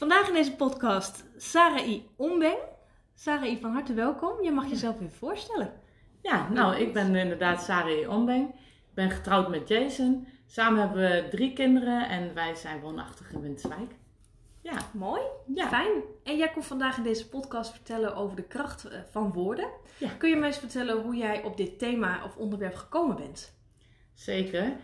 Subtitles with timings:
[0.00, 2.58] Vandaag in deze podcast Sarai Ombeng.
[3.14, 4.42] Sarai, van harte welkom.
[4.42, 5.72] Je mag jezelf weer voorstellen.
[6.22, 8.48] Ja, nou, ik ben inderdaad Sarai Ombeng.
[8.48, 10.26] Ik ben getrouwd met Jason.
[10.46, 13.94] Samen hebben we drie kinderen en wij zijn woonachtig in Winterswijk.
[14.62, 14.78] Ja.
[14.92, 15.20] Mooi,
[15.54, 15.68] Ja.
[15.68, 16.02] fijn.
[16.24, 19.68] En jij komt vandaag in deze podcast vertellen over de kracht eh, van woorden.
[19.98, 20.08] Ja.
[20.18, 23.54] Kun je me eens vertellen hoe jij op dit thema of onderwerp gekomen bent?
[24.14, 24.76] Zeker.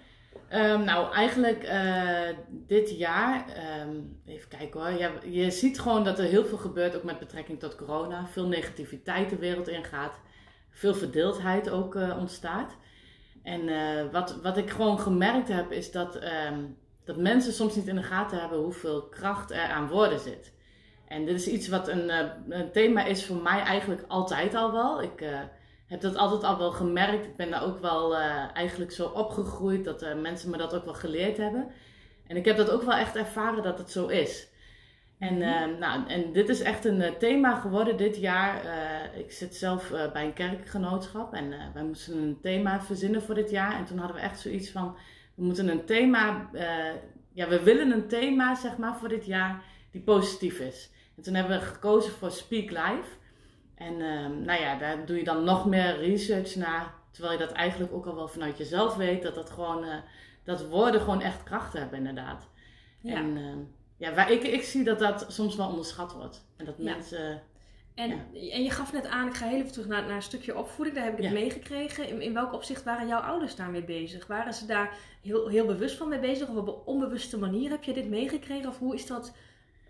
[0.49, 3.97] Ehm, nou, eigenlijk eh, dit jaar, ehm,
[4.27, 5.29] even kijken hoor.
[5.31, 8.27] Je ziet gewoon dat er heel veel gebeurt, ook met betrekking tot corona.
[8.27, 10.21] Veel negativiteit de wereld ingaat.
[10.71, 12.77] Veel verdeeldheid ook eh, ontstaat.
[13.43, 16.65] En eh, wat, wat ik gewoon gemerkt heb, is dat, ehm,
[17.05, 20.53] dat mensen soms niet in de gaten hebben hoeveel kracht er aan woorden zit.
[21.09, 22.11] En dit is iets wat een,
[22.49, 25.03] een thema is voor mij eigenlijk altijd al wel.
[25.03, 25.25] Ik
[25.87, 27.27] heb dat altijd al wel gemerkt.
[27.27, 30.85] Ik ben daar ook wel eh, eigenlijk zo opgegroeid dat eh, mensen me dat ook
[30.85, 31.71] wel geleerd hebben.
[32.27, 34.49] En ik heb dat ook wel echt ervaren dat het zo is.
[35.19, 38.65] En, eh, nou, en dit is echt een eh, thema geworden dit jaar.
[39.17, 43.77] Ik zit zelf bij een kerkgenootschap en wij moesten een thema verzinnen voor dit jaar.
[43.77, 44.97] En toen hadden we echt zoiets van,
[45.35, 46.51] we moeten een thema,
[47.33, 50.91] ja, we willen een thema zeg maar voor dit jaar die positief is.
[51.17, 53.09] En toen hebben we gekozen voor Speak Live.
[53.77, 56.95] En ehm, nou ja, daar doe je dan nog meer research naar.
[57.11, 59.23] Terwijl je dat eigenlijk ook al wel vanuit jezelf weet.
[59.23, 59.97] Dat, dat, gewoon, eh,
[60.45, 62.49] dat woorden gewoon echt kracht hebben inderdaad.
[63.01, 63.15] Ja.
[63.17, 63.59] En ehm,
[63.97, 66.47] ja, waar ik, ik zie dat dat soms wel onderschat wordt.
[66.57, 66.85] En dat Ja.
[66.95, 67.43] mensen...
[67.95, 70.59] En, en je gaf net aan, ik ga heel even terug naar, naar een stukje
[70.59, 70.97] opvoeding.
[70.97, 71.39] Daar heb ik het Ja.
[71.41, 72.09] meegekregen.
[72.09, 74.27] In, in welk opzicht waren jouw ouders daarmee bezig?
[74.27, 76.49] Waren ze daar heel, heel bewust van mee bezig?
[76.49, 78.69] Of op een onbewuste manier heb je dit meegekregen?
[78.69, 79.33] Of hoe is dat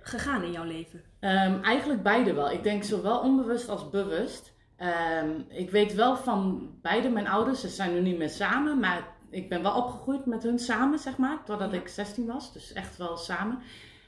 [0.06, 1.02] gegaan in jouw leven?
[1.20, 2.50] Ehm, eigenlijk beide wel.
[2.50, 4.54] Ik denk zowel onbewust als bewust.
[4.76, 9.08] Ehm, ik weet wel van beide mijn ouders, ze zijn nu niet meer samen, maar
[9.30, 11.78] ik ben wel opgegroeid met hun samen, zeg maar, totdat Ja.
[11.78, 12.52] ik 16 was.
[12.52, 13.58] Dus echt wel samen.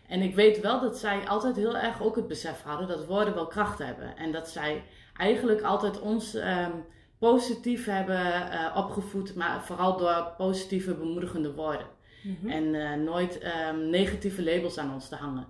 [0.08, 3.34] En ik weet wel dat zij altijd heel erg ook het besef hadden dat woorden
[3.34, 4.16] wel kracht hebben.
[4.16, 4.84] En dat zij
[5.16, 6.72] eigenlijk altijd ons ehm,
[7.18, 11.86] positief hebben eh, opgevoed, maar vooral door positieve, bemoedigende woorden.
[12.22, 12.48] Mhm.
[12.48, 13.46] En eh, nooit
[13.90, 15.46] negatieve labels aan ons te hangen.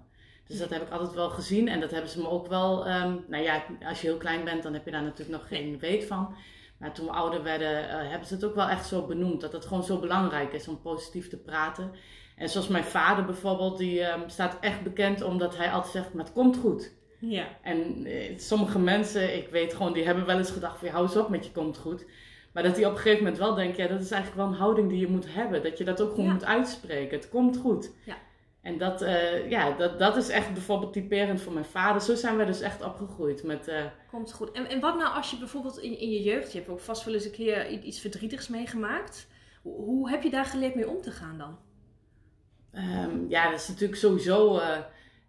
[0.49, 2.87] Dus dat heb ik altijd wel gezien en dat hebben ze me ook wel.
[2.87, 5.79] ehm, nou ja, als je heel klein bent, dan heb je daar natuurlijk nog geen
[5.79, 6.35] weet van.
[6.79, 9.41] Maar toen we ouder werden, eh, hebben ze het ook wel echt zo benoemd.
[9.41, 11.91] Dat het gewoon zo belangrijk is om positief te praten.
[12.37, 16.25] En zoals mijn vader bijvoorbeeld, die ehm, staat echt bekend omdat hij altijd zegt: Maar
[16.25, 16.93] het komt goed.
[17.21, 17.47] Ja.
[17.63, 21.17] En eh, sommige mensen, ik weet gewoon, die hebben wel eens gedacht: van, hou eens
[21.17, 22.07] op met je komt goed.
[22.53, 24.61] Maar dat die op een gegeven moment wel denken: ja, dat is eigenlijk wel een
[24.61, 25.63] houding die je moet hebben.
[25.63, 26.33] Dat je dat ook gewoon Ja.
[26.33, 27.17] moet uitspreken.
[27.19, 27.91] Het komt goed.
[28.05, 28.17] Ja.
[28.63, 32.01] En dat, eh, ja, dat, dat is echt bijvoorbeeld typerend voor mijn vader.
[32.01, 33.43] Zo zijn we dus echt opgegroeid.
[33.43, 34.51] Met, eh, Komt goed.
[34.53, 37.05] En, en wat nou als je bijvoorbeeld in, in je jeugd, je hebt ook vast
[37.05, 39.27] wel eens een keer iets verdrietigs meegemaakt.
[39.63, 41.59] Hoe, hoe heb je daar geleerd mee om te gaan dan?
[42.73, 44.59] ehm, ja, dat is natuurlijk sowieso.
[44.59, 44.79] eh,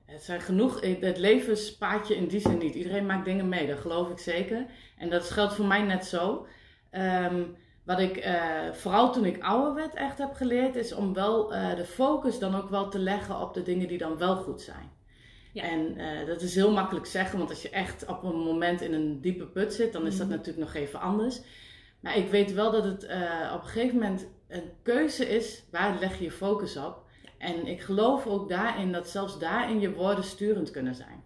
[0.06, 0.82] het zijn genoeg.
[0.82, 2.76] Het leven spaart je in die zin niet.
[2.76, 4.66] Iedereen maakt dingen mee, dat geloof ik zeker.
[4.98, 6.48] En dat geldt voor mij net zo.
[6.90, 7.44] Ehm,
[7.90, 11.76] wat ik eh, vooral toen ik ouder werd echt heb geleerd, is om wel eh,
[11.76, 14.92] de focus dan ook wel te leggen op de dingen die dan wel goed zijn.
[15.54, 15.64] Ja.
[15.64, 18.94] En eh, dat is heel makkelijk zeggen, want als je echt op een moment in
[18.94, 20.36] een diepe put zit, dan is dat Mhm.
[20.36, 21.42] natuurlijk nog even anders.
[22.00, 23.04] Maar ik weet wel dat het
[23.54, 27.04] op een gegeven moment een keuze is, waar leg je je focus op?
[27.38, 31.19] En ik geloof ook daarin dat zelfs daarin je woorden sturend kunnen zijn.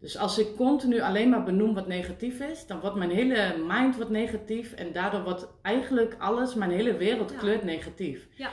[0.00, 3.96] Dus als ik continu alleen maar benoem wat negatief is, dan wordt mijn hele mind
[3.96, 7.38] wat negatief en daardoor wordt eigenlijk alles, mijn hele wereld Ja.
[7.38, 8.28] kleurt negatief.
[8.36, 8.50] Ja.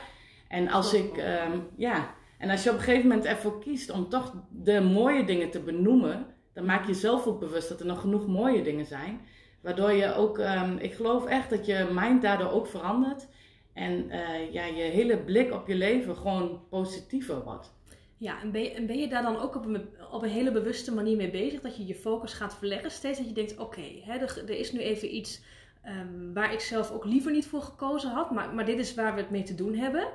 [0.48, 4.08] En als ik, ehm, ja, en als je op een gegeven moment ervoor kiest om
[4.08, 8.00] toch de mooie dingen te benoemen, dan maak je zelf ook bewust dat er nog
[8.00, 9.20] genoeg mooie dingen zijn.
[9.62, 13.28] Waardoor je ook, ehm, ik geloof echt dat je mind daardoor ook verandert.
[13.72, 17.74] En eh, ja, je hele blik op je leven gewoon positiever wordt.
[18.18, 20.52] Ja, en ben je, en ben je daar dan ook op een, op een hele
[20.52, 21.60] bewuste manier mee bezig?
[21.60, 22.90] Dat je je focus gaat verleggen?
[22.90, 25.42] Steeds dat je denkt, oké, er, er is nu even iets
[25.82, 28.30] ehm, waar ik zelf ook liever niet voor gekozen had.
[28.30, 30.08] Maar, maar dit is waar we het mee te doen hebben.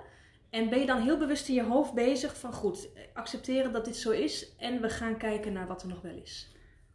[0.50, 3.96] En ben je dan heel bewust in je hoofd bezig van, goed, accepteren dat dit
[3.96, 4.56] zo is.
[4.58, 6.52] En we gaan kijken naar wat er nog wel is.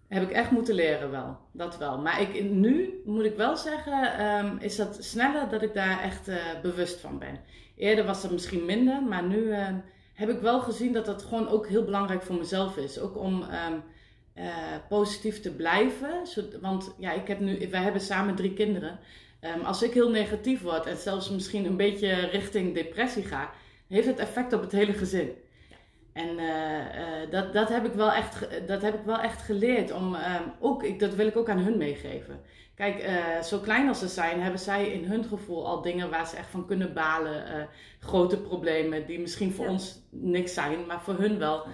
[0.08, 1.98] Heb ik echt moeten leren wel, dat wel.
[1.98, 6.28] Maar ik, nu moet ik wel zeggen, ehm, is dat sneller dat ik daar echt
[6.28, 7.40] eh, bewust van ben.
[7.76, 9.76] Eerder was dat misschien minder, maar nu ehm,
[10.16, 12.98] heb ik wel gezien dat dat gewoon ook heel belangrijk voor mezelf is.
[12.98, 13.78] Ook om ehm,
[14.34, 14.46] eh,
[14.88, 16.10] positief te blijven.
[16.60, 18.98] Want ja, ik heb nu, wij hebben samen drie kinderen.
[19.40, 23.50] Ehm, als ik heel negatief word en zelfs misschien een beetje richting depressie ga,
[23.88, 25.32] heeft het effect op het hele gezin.
[26.12, 29.92] En eh, eh, dat, dat, heb ik wel echt, dat heb ik wel echt geleerd.
[29.92, 32.40] Om, ehm, ook, ik, dat wil ik ook aan hun meegeven.
[32.76, 36.26] Kijk, eh, zo klein als ze zijn, hebben zij in hun gevoel al dingen waar
[36.26, 37.46] ze echt van kunnen balen.
[37.46, 37.64] eh,
[38.00, 39.70] grote problemen die misschien voor Ja.
[39.70, 41.64] ons niks zijn, maar voor hun wel.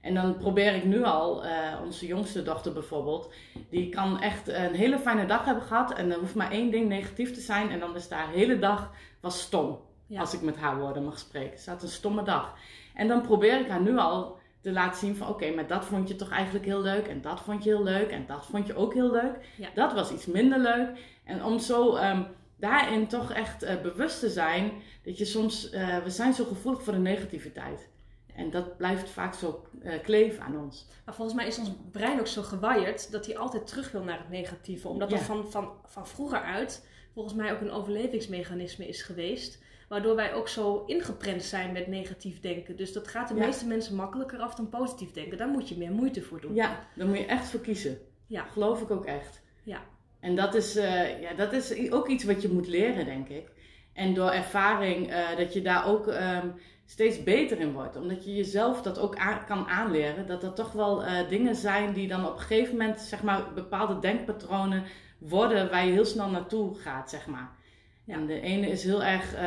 [0.00, 3.32] En dan probeer ik nu al, eh, onze jongste dochter bijvoorbeeld,
[3.70, 5.92] die kan echt een hele fijne dag hebben gehad.
[5.92, 7.70] En er hoeft maar één ding negatief te zijn.
[7.70, 8.90] En dan is daar de hele dag
[9.20, 9.78] was stom.
[10.16, 11.58] Als ik met haar woorden mag spreken.
[11.58, 12.54] Ze had een stomme dag.
[12.94, 16.08] En dan probeer ik haar nu al te laten zien van oké, maar dat vond
[16.08, 17.06] je toch eigenlijk heel leuk.
[17.06, 18.10] En dat vond je heel leuk.
[18.10, 19.34] En dat vond je ook heel leuk.
[19.74, 20.88] Dat was iets minder leuk.
[21.24, 22.22] En om zo ehm,
[22.56, 24.72] daarin toch echt uh, bewust te zijn.
[25.02, 27.88] Dat je soms, uh, we zijn zo gevoelig voor de negativiteit.
[28.34, 30.86] En dat blijft vaak zo uh, kleven aan ons.
[31.04, 34.18] Maar volgens mij is ons brein ook zo gewired dat hij altijd terug wil naar
[34.18, 34.88] het negatieve.
[34.88, 39.62] Omdat dat van, van, van vroeger uit volgens mij ook een overlevingsmechanisme is geweest.
[39.94, 42.76] Waardoor wij ook zo ingeprent zijn met negatief denken.
[42.76, 45.38] Dus dat gaat de meeste mensen makkelijker af dan positief denken.
[45.38, 46.54] Daar moet je meer moeite voor doen.
[46.54, 47.98] Ja, daar moet je echt voor kiezen.
[48.26, 48.44] Ja.
[48.44, 49.42] Geloof ik ook echt.
[49.62, 49.80] Ja.
[50.20, 53.50] En dat is, uh, ja, dat is ook iets wat je moet leren, denk ik.
[53.92, 56.54] En door ervaring uh, dat je daar ook um,
[56.86, 57.96] steeds beter in wordt.
[57.96, 60.26] Omdat je jezelf dat ook aan, kan aanleren.
[60.26, 63.52] Dat er toch wel uh, dingen zijn die dan op een gegeven moment, zeg maar,
[63.54, 64.84] bepaalde denkpatronen
[65.18, 67.62] worden waar je heel snel naartoe gaat, zeg maar.
[68.04, 68.14] Ja.
[68.14, 69.34] En de ene is heel erg.
[69.34, 69.40] Uh,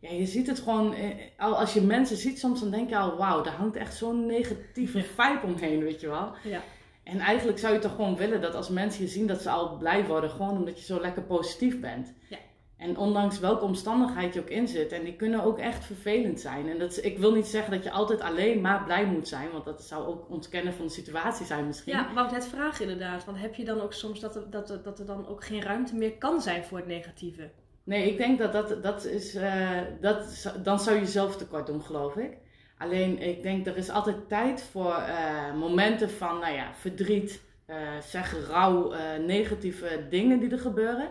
[0.00, 0.94] ja, je ziet het gewoon.
[0.94, 4.26] Eh, als je mensen ziet, soms dan denk je al: wauw, daar hangt echt zo'n
[4.26, 6.32] negatieve vibe omheen, weet je wel.
[6.44, 6.62] Ja.
[7.02, 9.76] En eigenlijk zou je toch gewoon willen dat als mensen je zien, dat ze al
[9.76, 12.14] blij worden, gewoon omdat je zo lekker positief bent.
[12.28, 12.38] Ja.
[12.76, 14.92] En ondanks welke omstandigheid je ook in zit.
[14.92, 16.68] En die kunnen ook echt vervelend zijn.
[16.68, 19.50] En dat is, ik wil niet zeggen dat je altijd alleen maar blij moet zijn.
[19.50, 21.92] Want dat zou ook ontkennen van de situatie zijn misschien.
[21.92, 23.24] Ja, wou ik net vragen inderdaad.
[23.24, 25.62] Want heb je dan ook soms dat er, dat, er, dat er dan ook geen
[25.62, 27.50] ruimte meer kan zijn voor het negatieve?
[27.88, 29.34] Nee, ik denk dat dat, dat is...
[29.34, 32.36] Uh, dat, dan zou je zelf tekort doen, geloof ik.
[32.78, 37.46] Alleen, ik denk, er is altijd tijd voor uh, momenten van, nou ja, verdriet.
[37.66, 38.92] Uh, zeg rouw,
[39.26, 41.08] negatieve dingen die er gebeuren.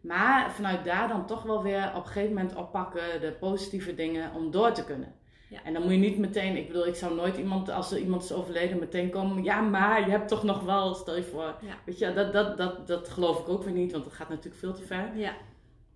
[0.00, 4.32] Maar vanuit daar dan toch wel weer op een gegeven moment oppakken de positieve dingen
[4.34, 5.14] om door te kunnen.
[5.48, 5.58] Ja.
[5.64, 8.22] En dan moet je niet meteen, ik bedoel, ik zou nooit iemand, als er iemand
[8.22, 9.44] is overleden, meteen komen.
[9.44, 11.54] Ja, maar je hebt toch nog wel, stel je voor.
[11.60, 11.74] Ja.
[11.84, 14.56] Weet je, dat, dat, dat, dat geloof ik ook weer niet, want dat gaat natuurlijk
[14.56, 15.10] veel te ver.
[15.14, 15.32] Ja.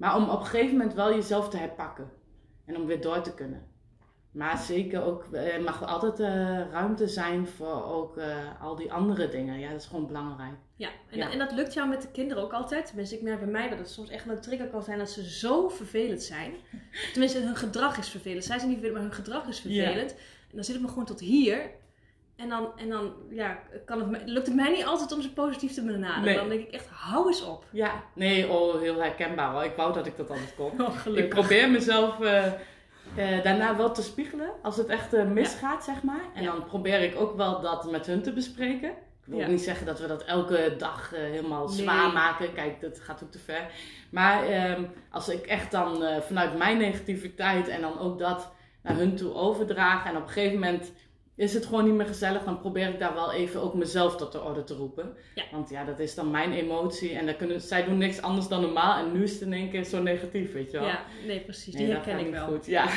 [0.03, 2.11] Maar om op een gegeven moment wel jezelf te herpakken
[2.65, 3.67] en om weer door te kunnen.
[4.33, 6.27] Maar zeker ook, er mag altijd uh,
[6.71, 9.59] ruimte zijn voor ook uh, al die andere dingen.
[9.59, 10.55] Ja, dat is gewoon belangrijk.
[10.77, 11.31] Ja en, ja.
[11.31, 12.87] en dat lukt jou met de kinderen ook altijd.
[12.87, 15.31] Tenminste, ik merk bij mij dat het soms echt een trigger kan zijn dat ze
[15.31, 16.55] zo vervelend zijn.
[17.13, 18.45] Tenminste, hun gedrag is vervelend.
[18.45, 20.11] Zij zijn niet vervelend, maar hun gedrag is vervelend.
[20.11, 20.17] Ja.
[20.49, 21.71] En dan zit het me gewoon tot hier.
[22.43, 25.75] En dan, en dan ja, kan het, lukt het mij niet altijd om ze positief
[25.75, 26.25] te benaderen.
[26.25, 26.37] Nee.
[26.37, 27.65] Dan denk ik echt, hou eens op.
[27.71, 29.65] Ja, nee, oh, heel herkenbaar hoor.
[29.65, 30.71] Ik wou dat ik dat altijd kon.
[30.81, 32.21] Oh, ik probeer mezelf...
[32.21, 32.47] Uh,
[33.17, 35.93] uh, daarna wel te spiegelen als het echt uh, misgaat, ja.
[35.93, 36.25] zeg maar.
[36.35, 36.51] En ja.
[36.51, 38.89] dan probeer ik ook wel dat met hun te bespreken.
[38.89, 39.47] Ik wil ja.
[39.47, 41.77] niet zeggen dat we dat elke dag helemaal nee.
[41.77, 42.53] zwaar maken.
[42.53, 43.67] Kijk, dat gaat ook te ver.
[44.11, 48.53] Maar um, als ik echt dan vanuit mijn negativiteit en dan ook dat
[48.83, 50.05] naar hun toe overdraag.
[50.07, 50.93] En op een gegeven moment
[51.35, 54.33] is het gewoon niet meer gezellig, dan probeer ik daar wel even ook mezelf tot
[54.33, 55.17] de orde te roepen.
[55.35, 55.45] Ja.
[55.51, 58.61] Want ja, dat is dan mijn emotie en dan kunnen, zij doen niks anders dan
[58.61, 60.87] normaal en nu is het in één keer zo negatief, weet je wel.
[60.87, 62.47] Ja, nee precies, die herken ik wel.
[62.47, 62.67] Goed.
[62.67, 62.89] Ja.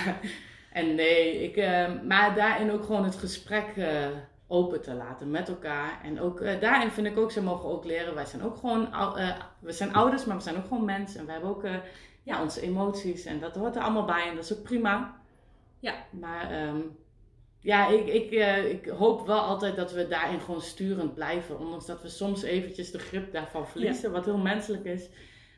[0.71, 4.07] en nee, ik, uh, maar daarin ook gewoon het gesprek uh,
[4.47, 5.99] open te laten met elkaar.
[6.03, 8.89] En ook uh, daarin vind ik ook, ze mogen ook leren, wij zijn ook gewoon,
[9.59, 11.63] we zijn ouders, maar we zijn ook gewoon mensen en we hebben ook
[12.23, 15.21] ja, onze emoties en dat hoort er allemaal bij en dat is ook prima.
[15.79, 15.93] Ja.
[16.09, 16.67] Maar...
[16.67, 17.03] Um,
[17.65, 21.60] ja, ik, ik, uh, ik hoop wel altijd dat we daarin gewoon sturend blijven.
[21.60, 24.15] Ondanks dat we soms eventjes de grip daarvan verliezen, ja.
[24.15, 25.10] wat heel menselijk is.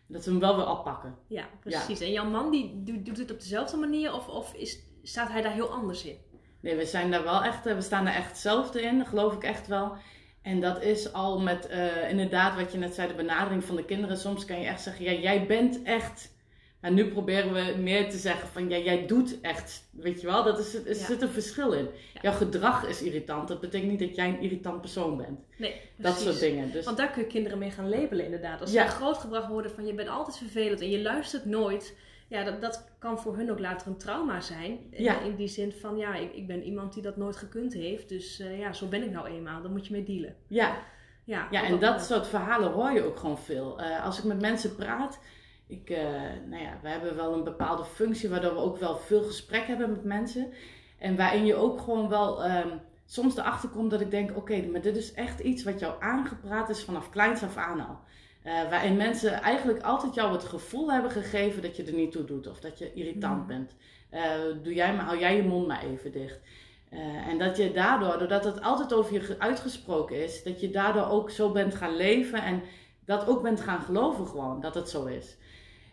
[0.07, 1.15] Dat we hem wel weer oppakken.
[1.27, 1.99] Ja, precies.
[1.99, 2.05] Ja.
[2.05, 5.53] En jouw man die doet, het op dezelfde manier of, of is, staat hij daar
[5.53, 6.17] heel anders in?
[6.61, 9.67] Nee, we zijn daar wel echt, we staan daar echt hetzelfde in, geloof ik echt
[9.67, 9.95] wel.
[10.41, 13.85] En dat is al met uh, inderdaad wat je net zei, de benadering van de
[13.85, 14.17] kinderen.
[14.17, 16.35] Soms kan je echt zeggen, ja, jij bent echt
[16.81, 20.43] en nu proberen we meer te zeggen van ja, jij doet echt, weet je wel,
[20.43, 21.87] dat is, er zit een verschil in.
[22.13, 22.19] Ja.
[22.21, 25.39] Jouw gedrag is irritant, dat betekent niet dat jij een irritant persoon bent.
[25.57, 26.71] Nee, dat soort dingen.
[26.71, 26.85] Dus...
[26.85, 28.61] Want daar kun je kinderen mee gaan labelen inderdaad.
[28.61, 28.87] Als ze Ja.
[28.87, 31.97] grootgebracht worden van je bent altijd vervelend en je luistert nooit.
[32.29, 34.79] Ja, dat, dat kan voor hun ook later een trauma zijn.
[34.91, 35.19] Eh, Ja.
[35.21, 38.09] In die zin van ja, ik, ik ben iemand die dat nooit gekund heeft.
[38.09, 39.61] Dus eh, ja, zo ben ik nou eenmaal.
[39.61, 40.35] Daar moet je mee dealen.
[40.47, 40.77] Ja,
[41.23, 43.79] Ja, ja en dat soort verhalen hoor je ook gewoon veel.
[43.79, 45.19] Eh, als ik met mensen praat,
[45.67, 46.03] ik, eh,
[46.49, 49.89] nou ja, we hebben wel een bepaalde functie waardoor we ook wel veel gesprek hebben
[49.89, 50.53] met mensen.
[50.97, 52.67] En waarin je ook gewoon wel ehm,
[53.05, 56.69] soms erachter komt dat ik denk, oké, maar dit is echt iets wat jou aangepraat
[56.69, 57.97] is vanaf kleins af aan al.
[58.43, 62.25] Eh, waarin mensen eigenlijk altijd jou het gevoel hebben gegeven dat je er niet toe
[62.25, 63.47] doet of dat je irritant Mm.
[63.47, 63.75] bent.
[64.09, 64.21] Eh,
[64.63, 66.39] doe jij maar, hou jij je mond maar even dicht.
[67.29, 71.05] En dat je daardoor, doordat het altijd over je ge- uitgesproken is, dat je daardoor
[71.09, 72.61] ook zo bent gaan leven en
[73.05, 75.37] dat ook bent gaan geloven gewoon, dat het zo is.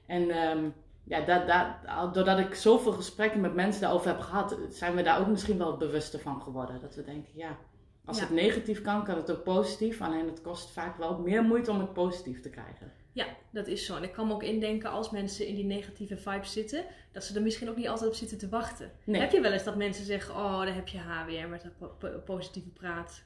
[0.06, 0.68] En ehm,
[1.04, 5.20] ja, dat, dat, doordat ik zoveel gesprekken met mensen daarover heb gehad, zijn we daar
[5.20, 6.80] ook misschien wel bewuster van geworden.
[6.80, 7.58] Dat we denken, ja,
[8.04, 10.00] als het negatief kan, kan het ook positief.
[10.00, 12.92] Alleen het kost vaak wel meer moeite om het positief te krijgen.
[13.12, 13.96] Ja, dat is zo.
[13.96, 17.34] En ik kan me ook indenken als mensen in die negatieve vibe zitten, dat ze
[17.34, 18.90] er misschien ook niet altijd op zitten te wachten.
[19.04, 22.22] Heb je wel eens dat mensen zeggen, oh, daar heb je haar weer met een
[22.24, 23.22] positieve praat.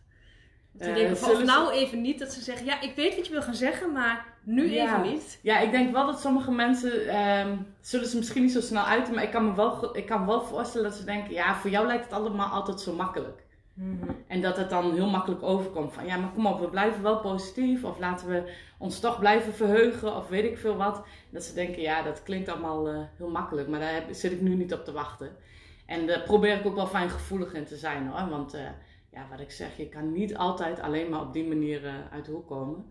[0.80, 3.26] Ze uh, denken van, of nou even niet, dat ze zeggen, ja, ik weet wat
[3.26, 5.38] je wil gaan zeggen, maar nu even niet.
[5.42, 9.14] Ja, ik denk wel dat sommige mensen, um, zullen ze misschien niet zo snel uiten,
[9.14, 11.86] maar ik kan me wel, ik kan wel voorstellen dat ze denken, ja, voor jou
[11.86, 13.46] lijkt het allemaal altijd zo makkelijk.
[13.78, 14.10] Mhm.
[14.26, 17.20] En dat het dan heel makkelijk overkomt van ja, maar kom op, we blijven wel
[17.20, 17.84] positief.
[17.84, 21.02] Of laten we ons toch blijven verheugen of weet ik veel wat.
[21.30, 24.54] Dat ze denken, ja, dat klinkt allemaal uh, heel makkelijk, maar daar zit ik nu
[24.54, 25.36] niet op te wachten.
[25.86, 28.28] En daar probeer ik ook wel fijngevoelig in te zijn hoor.
[28.28, 28.60] Want uh,
[29.10, 32.24] ja, wat ik zeg, je kan niet altijd alleen maar op die manier uh, uit
[32.24, 32.84] de hoek komen.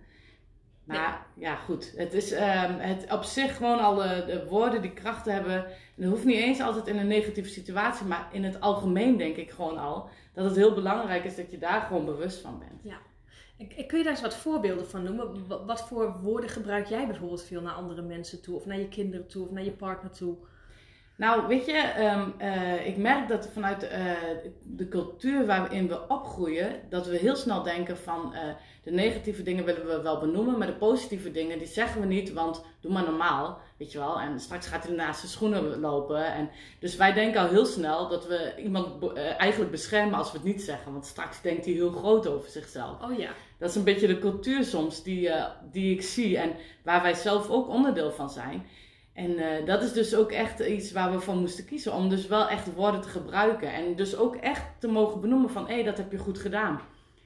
[0.84, 1.94] Maar ja, goed.
[1.96, 2.40] Het is um,
[2.78, 5.66] het op zich gewoon al de woorden die krachten hebben.
[5.66, 9.36] En dat hoeft niet eens altijd in een negatieve situatie, maar in het algemeen denk
[9.36, 12.84] ik gewoon al dat het heel belangrijk is dat je daar gewoon bewust van bent.
[12.84, 12.98] Ja.
[13.88, 15.48] Kun je daar eens wat voorbeelden van noemen?
[15.66, 18.56] Wat voor woorden gebruik jij bijvoorbeeld veel naar andere mensen toe?
[18.56, 19.44] Of naar je kinderen toe?
[19.44, 20.38] Of naar je partner toe?
[21.18, 23.90] Nou, weet je, ehm, eh, ik merk dat vanuit uh,
[24.64, 28.40] de cultuur waarin we opgroeien, dat we heel snel denken van uh,
[28.84, 32.34] de negatieve dingen willen we wel benoemen, maar de positieve dingen die zeggen we niet,
[32.34, 34.20] want doe maar normaal, weet je wel.
[34.20, 36.34] En straks gaat hij naast zijn schoenen lopen.
[36.34, 40.48] En, dus wij denken al heel snel dat we iemand eigenlijk beschermen als we het
[40.48, 43.02] niet zeggen, want straks denkt hij heel groot over zichzelf.
[43.04, 43.30] Oh ja.
[43.58, 45.32] Dat is een beetje de cultuur soms die,
[45.72, 46.52] die ik zie en
[46.84, 48.66] waar wij zelf ook onderdeel van zijn.
[49.18, 51.94] En uh, dat is dus ook echt iets waar we van moesten kiezen.
[51.94, 53.74] Om dus wel echt woorden te gebruiken.
[53.74, 56.82] En dus ook echt te mogen benoemen van, hé, hey, dat heb je goed gedaan.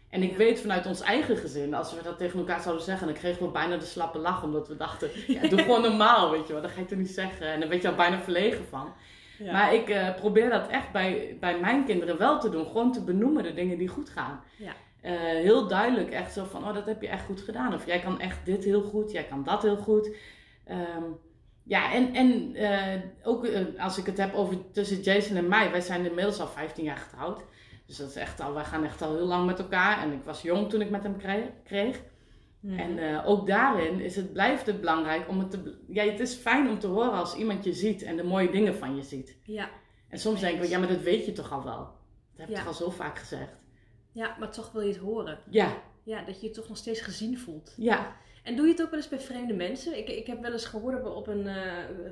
[0.10, 3.16] En ik weet vanuit ons eigen gezin, als we dat tegen elkaar zouden zeggen, dan
[3.16, 4.44] kregen we bijna de slappe lach.
[4.44, 6.62] Omdat we dachten, ja, doe gewoon normaal, weet je wel.
[6.62, 7.52] Dat ga je toch niet zeggen.
[7.52, 8.94] En dan weet je al bijna verlegen van.
[9.38, 9.52] Ja.
[9.52, 12.66] Maar ik uh, probeer dat echt bij, bij mijn kinderen wel te doen.
[12.66, 14.44] Gewoon te benoemen de dingen die goed gaan.
[14.58, 14.74] Ja.
[15.04, 17.74] Uh, heel duidelijk echt zo van, oh, dat heb je echt goed gedaan.
[17.74, 20.16] Of jij kan echt dit heel goed, jij kan dat heel goed.
[20.70, 21.20] Um,
[21.64, 25.72] ja, en, en uh, ook uh, als ik het heb over tussen Jason en mij.
[25.72, 27.44] Wij zijn inmiddels al 15 jaar getrouwd.
[27.86, 30.02] Dus dat is echt al, wij gaan echt al heel lang met elkaar.
[30.02, 31.46] En ik was jong toen ik met hem kreeg.
[31.64, 32.02] kreeg.
[32.60, 32.80] Mm.
[32.80, 35.78] En uh, ook daarin is het, blijft het belangrijk om het te...
[35.88, 38.76] Ja, het is fijn om te horen als iemand je ziet en de mooie dingen
[38.76, 39.38] van je ziet.
[39.44, 39.70] Ja.
[40.10, 41.78] En soms denk ik, ja, maar dat weet je toch al wel.
[41.78, 42.60] Dat heb ik ja.
[42.60, 43.60] toch al zo vaak gezegd.
[44.12, 45.40] Ja, maar toch wil je het horen.
[45.50, 45.82] Ja.
[46.04, 47.74] Ja, dat je je toch nog steeds gezien voelt.
[47.78, 48.16] Ja.
[48.44, 49.98] En doe je het ook wel eens bij vreemde mensen?
[49.98, 51.56] Ik, ik heb wel eens gehoord op een uh,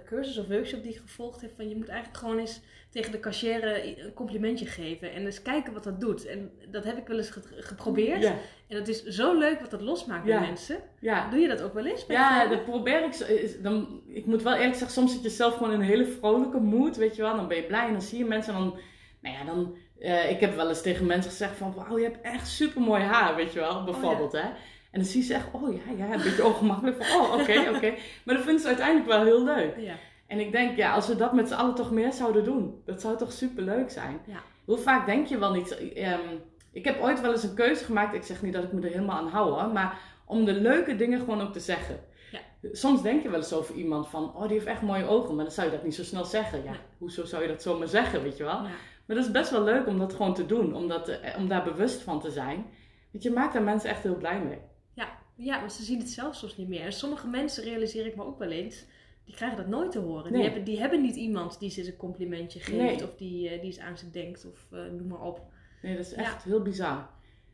[0.06, 3.20] cursus of workshop die ik gevolgd heb van je moet eigenlijk gewoon eens tegen de
[3.20, 6.26] cashier een complimentje geven en eens kijken wat dat doet.
[6.26, 8.22] En dat heb ik wel eens geprobeerd.
[8.22, 8.36] Ja.
[8.68, 10.78] En dat is zo leuk wat dat losmaakt bij mensen.
[11.00, 11.30] Ja.
[11.30, 12.06] Doe je dat ook wel eens?
[12.06, 13.64] Bij ja, dat probeer ik.
[13.64, 16.60] Dan, ik moet wel eerlijk zeggen, soms zit je zelf gewoon in een hele vrolijke
[16.60, 17.36] mood, weet je wel.
[17.36, 18.80] Dan ben je blij en dan zie je mensen en dan,
[19.22, 19.78] nou ja, dan.
[20.00, 23.02] Uh, ik heb wel eens tegen mensen gezegd van, wauw, je hebt echt super mooi
[23.02, 24.50] haar, weet je wel, bijvoorbeeld, oh, hè.
[24.92, 27.04] En dan zie je ze echt, oh ja, ja, een beetje ongemakkelijk.
[27.04, 27.94] Van, oh, oké, oké.
[28.24, 29.78] Maar dat vinden ze uiteindelijk wel heel leuk.
[29.78, 29.96] Ja.
[30.28, 33.02] En ik denk, ja, als we dat met z'n allen toch meer zouden doen, dat
[33.02, 34.20] zou toch super leuk zijn.
[34.26, 34.42] Ja.
[34.66, 35.80] Hoe vaak denk je wel niet...
[35.98, 36.42] Um,
[36.72, 38.92] ik heb ooit wel eens een keuze gemaakt, ik zeg niet dat ik me er
[38.92, 42.00] helemaal aan hou hoor, maar om de leuke dingen gewoon ook te zeggen.
[42.32, 42.40] Ja.
[42.72, 45.44] Soms denk je wel eens over iemand van, oh die heeft echt mooie ogen, maar
[45.44, 46.64] dan zou je dat niet zo snel zeggen.
[46.64, 48.54] Ja, hoezo zou je dat zomaar zeggen, weet je wel?
[48.54, 48.70] Ja.
[49.06, 51.64] Maar dat is best wel leuk om dat gewoon te doen, om, dat, om daar
[51.64, 52.66] bewust van te zijn.
[53.12, 54.60] Want je maakt daar mensen echt heel blij mee.
[55.42, 56.82] Ja, maar ze zien het zelf soms niet meer.
[56.82, 58.86] En sommige mensen, realiseer ik me ook wel eens,
[59.26, 60.34] die krijgen dat nooit te horen.
[60.34, 63.66] Die, hebben, die hebben niet iemand die ze een complimentje geeft of die, uh, die
[63.66, 65.42] eens aan ze denkt of uh, noem maar op.
[65.82, 67.10] Nee, dat is echt heel bizar.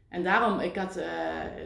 [0.09, 1.05] En daarom, ik had, uh,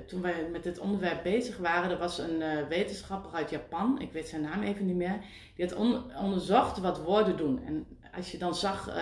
[0.08, 4.28] toen wij met dit onderwerp bezig waren, er was een wetenschapper uit Japan, ik weet
[4.28, 5.20] zijn naam even niet meer,
[5.56, 7.66] die had on onderzocht wat woorden doen.
[7.66, 7.86] En
[8.16, 8.96] als je dan zag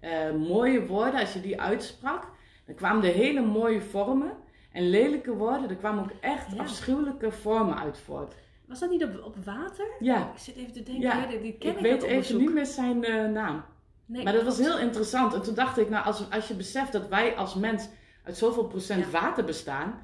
[0.00, 2.30] um, mooie woorden, als je die uitsprak,
[2.66, 4.46] dan kwamen er hele mooie vormen.
[4.78, 8.34] En lelijke woorden, er kwamen ook echt afschuwelijke vormen uit voort.
[8.66, 9.86] Was dat niet op, op water?
[9.98, 10.32] Ja.
[10.32, 11.26] Ik zit even te denken, ja.
[11.26, 13.64] die, die ken ik, ik weet even niet meer zijn uh, naam.
[14.06, 15.34] Nee, maar dat was heel interessant.
[15.34, 17.88] En toen dacht ik, nou, als, als je beseft dat wij als mens
[18.24, 19.10] uit zoveel procent ja.
[19.10, 20.02] water bestaan,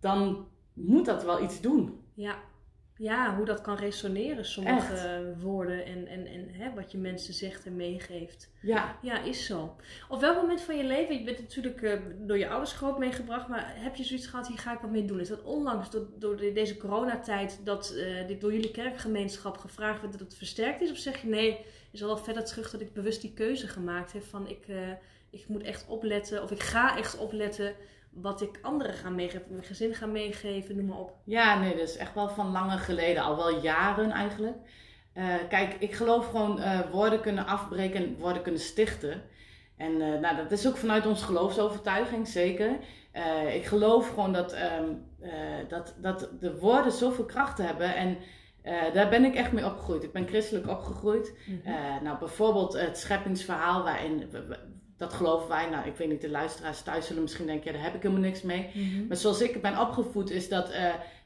[0.00, 2.00] dan moet dat wel iets doen.
[2.14, 2.34] Ja,
[3.00, 5.42] ja, hoe dat kan resoneren, sommige Echt?
[5.42, 8.50] woorden en, en, en hè, wat je mensen zegt en meegeeft.
[8.62, 8.98] Ja.
[9.02, 9.76] Ja, is zo.
[10.08, 13.48] Op welk moment van je leven, je bent natuurlijk uh, door je ouders groot meegebracht,
[13.48, 15.20] maar heb je zoiets gehad, hier ga ik wat mee doen?
[15.20, 20.12] Is dat onlangs door, door deze coronatijd, dat uh, dit door jullie kerkgemeenschap gevraagd werd
[20.12, 20.90] dat het versterkt is?
[20.90, 24.12] Of zeg je nee, is al wel verder terug dat ik bewust die keuze gemaakt
[24.12, 24.76] heb van ik, uh,
[25.30, 27.74] ik moet echt opletten of ik ga echt opletten
[28.10, 31.12] wat ik anderen ga meegeven, mijn gezin ga meegeven, noem maar op.
[31.24, 34.56] Ja, nee, dat is echt wel van lange geleden, al wel jaren eigenlijk.
[35.12, 39.22] Eh, kijk, ik geloof gewoon uh, woorden kunnen afbreken en woorden kunnen stichten.
[39.76, 42.78] En uh, nou, dat is ook vanuit onze geloofsovertuiging, zeker.
[43.54, 44.88] ik geloof gewoon dat, ehm,
[45.68, 47.94] dat, dat de woorden zoveel kracht hebben.
[47.94, 48.16] En
[48.92, 50.02] daar ben ik echt mee opgegroeid.
[50.02, 51.34] Ik ben christelijk opgegroeid.
[51.46, 52.02] Mhm.
[52.02, 54.30] nou, bijvoorbeeld het scheppingsverhaal waarin...
[55.00, 55.68] Dat geloven wij.
[55.68, 58.24] Nou, ik weet niet, de luisteraars thuis zullen misschien denken, ja, daar heb ik helemaal
[58.24, 58.70] niks mee.
[58.74, 59.06] Mhm.
[59.06, 60.72] Maar zoals ik ben opgevoed, is dat,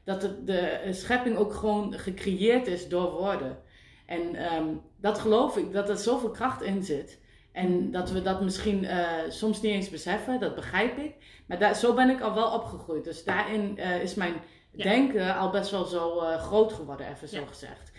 [0.03, 3.57] dat de, de schepping ook gewoon gecreëerd is door woorden.
[4.05, 4.67] En ehm,
[5.01, 7.19] dat geloof ik, dat er zoveel kracht in zit.
[7.51, 11.15] En dat we dat misschien uh, soms niet eens beseffen, dat begrijp ik.
[11.45, 13.03] Maar daar, zo ben ik al wel opgegroeid.
[13.03, 14.33] Dus daarin uh, is mijn
[14.71, 17.91] denken al best wel zo groot geworden, even zo gezegd.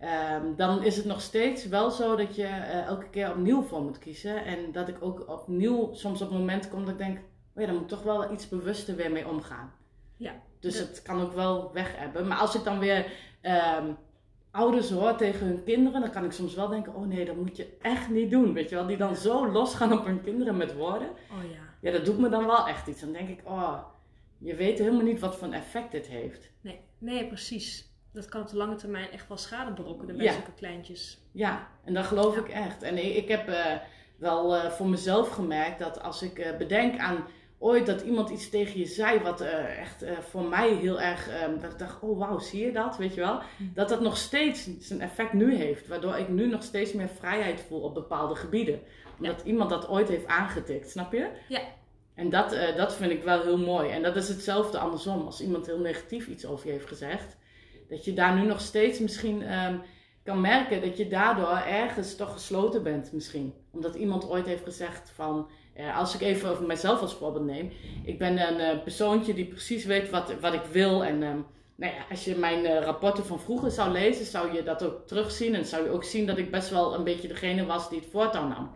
[0.00, 2.46] Um, dan is het nog steeds wel zo dat je
[2.86, 4.44] elke keer opnieuw voor moet kiezen.
[4.44, 7.74] En dat ik ook opnieuw soms op momenten kom dat ik denk, oh ja, dan
[7.74, 9.72] moet ik toch wel iets bewuster weer mee omgaan.
[10.16, 10.42] Ja.
[10.60, 12.26] Dus het kan ook wel weg hebben.
[12.26, 13.12] Maar als ik dan weer
[13.42, 13.96] um,
[14.50, 17.56] ouders hoor tegen hun kinderen, dan kan ik soms wel denken: oh nee, dat moet
[17.56, 18.52] je echt niet doen.
[18.52, 21.08] Weet je wel, die dan zo losgaan op hun kinderen met woorden.
[21.08, 21.58] Oh ja.
[21.80, 23.00] Ja, dat doet me dan wel echt iets.
[23.00, 23.78] Dan denk ik: oh,
[24.38, 26.50] je weet helemaal niet wat voor een effect dit heeft.
[26.60, 27.87] Nee, nee, precies.
[28.18, 30.32] Dat kan op de lange termijn echt wel schade berokkenen bij ja.
[30.32, 31.18] zulke kleintjes.
[31.32, 32.82] Ja, en dat geloof ik echt.
[32.82, 33.64] En ik, ik heb uh,
[34.16, 37.24] wel uh, voor mezelf gemerkt dat als ik uh, bedenk aan
[37.58, 41.72] ooit dat iemand iets tegen je zei wat echt voor mij heel erg, um, dat
[41.72, 43.40] ik dacht, oh wauw, zie je dat, weet je wel?
[43.56, 43.64] Hm.
[43.74, 47.60] Dat dat nog steeds zijn effect nu heeft, waardoor ik nu nog steeds meer vrijheid
[47.60, 48.80] voel op bepaalde gebieden.
[49.18, 51.28] Omdat iemand dat ooit heeft aangetikt, snap je?
[51.48, 51.60] Ja.
[52.14, 53.90] En dat, dat vind ik wel heel mooi.
[53.90, 57.36] En dat is hetzelfde andersom, als iemand heel negatief iets over je heeft gezegd,
[57.88, 59.80] dat je daar nu nog steeds misschien um,
[60.22, 63.54] kan merken dat je daardoor ergens toch gesloten bent misschien.
[63.70, 67.72] Omdat iemand ooit heeft gezegd van uh, als ik even over mezelf als voorbeeld neem.
[68.04, 71.04] Ik ben een uh, persoontje die precies weet wat, wat ik wil.
[71.04, 74.62] En um, nou ja, als je mijn uh, rapporten van vroeger zou lezen, zou je
[74.62, 75.54] dat ook terugzien.
[75.54, 78.08] En zou je ook zien dat ik best wel een beetje degene was die het
[78.10, 78.70] voortouw nam.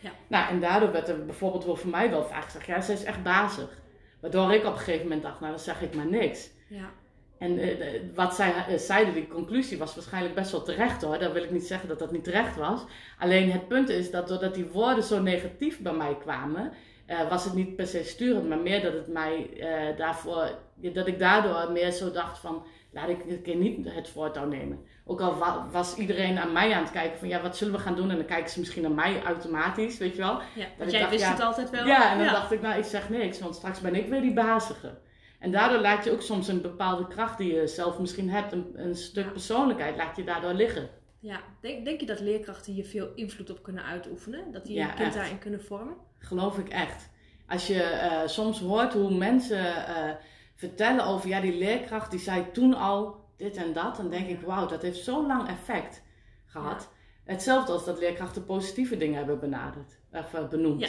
[0.00, 0.10] Ja.
[0.26, 3.04] Nou, en daardoor werd er bijvoorbeeld wel voor mij wel vaak gezegd, ja, zij is
[3.04, 3.80] echt bazig.
[4.20, 6.50] Waardoor ik op een gegeven moment dacht, nou, dan zeg ik maar niks.
[6.68, 6.90] Ja.
[7.38, 7.74] En uh,
[8.14, 11.18] wat zij uh, zeiden, die conclusie was waarschijnlijk best wel terecht hoor.
[11.18, 12.84] Dan wil ik niet zeggen dat dat niet terecht was.
[13.18, 16.72] Alleen het punt is dat doordat die woorden zo negatief bij mij kwamen,
[17.06, 19.50] uh, was het niet per se sturend, maar meer dat het mij
[19.96, 24.46] daarvoor, dat ik daardoor meer zo dacht van, laat ik een keer niet het voortouw
[24.46, 24.78] nemen.
[25.04, 27.80] Ook al wa was iedereen aan mij aan het kijken van, ja, wat zullen we
[27.80, 28.10] gaan doen?
[28.10, 30.40] En dan kijken ze misschien naar mij automatisch, weet je wel.
[30.54, 31.86] Ja, want jij wist het altijd wel.
[31.86, 34.32] Ja, en dan dacht ik, nou, ik zeg niks, want straks ben ik weer die
[34.32, 34.98] bazige.
[35.46, 38.72] En daardoor laat je ook soms een bepaalde kracht die je zelf misschien hebt, een,
[38.74, 40.88] een stuk persoonlijkheid, laat je daardoor liggen.
[41.20, 44.52] Ja, denk, denk je dat leerkrachten hier veel invloed op kunnen uitoefenen?
[44.52, 45.94] Dat die ja, kind daarin kunnen vormen?
[46.18, 47.10] Geloof ik echt.
[47.48, 50.10] Als je uh, soms hoort hoe mensen uh,
[50.54, 54.40] vertellen over, ja, die leerkracht die zei toen al dit en dat, dan denk ik,
[54.40, 56.02] wauw, dat heeft zo lang effect
[56.46, 56.92] gehad.
[57.24, 60.80] Hetzelfde als dat leerkrachten positieve dingen hebben benaderd, of uh, benoemd.
[60.80, 60.88] Ja.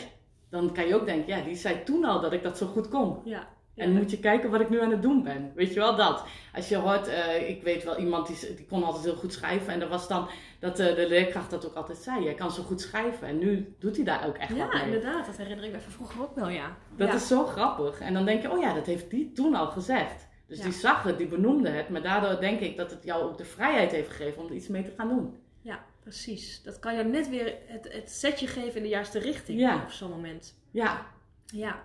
[0.50, 2.89] Dan kan je ook denken, ja, die zei toen al dat ik dat zo goed
[2.89, 3.22] kon.
[3.24, 5.51] Ja, en moet je kijken wat ik nu aan het doen ben.
[5.55, 6.23] Weet je wel dat?
[6.53, 9.73] Als je hoort, uh, ik weet wel iemand die, die kon altijd heel goed schrijven.
[9.73, 12.23] En dat was dan dat uh, de leerkracht dat ook altijd zei.
[12.23, 13.27] Jij kan zo goed schrijven.
[13.27, 14.81] En nu doet hij daar ook echt ja, wat mee.
[14.81, 15.25] Ja, inderdaad.
[15.25, 16.77] Dat herinner ik me van vroeger ook wel, ja.
[16.95, 17.99] Dat is zo grappig.
[17.99, 20.27] En dan denk je, oh ja, dat heeft die toen al gezegd.
[20.47, 21.89] Dus die zag het, die benoemde het.
[21.89, 24.67] Maar daardoor denk ik dat het jou ook de vrijheid heeft gegeven om er iets
[24.67, 25.37] mee te gaan doen.
[25.61, 26.63] Ja, precies.
[26.63, 30.09] Dat kan jou net weer het, het setje geven in de juiste richting op zo'n
[30.09, 30.55] moment.
[30.71, 31.05] Ja.
[31.45, 31.83] Ja,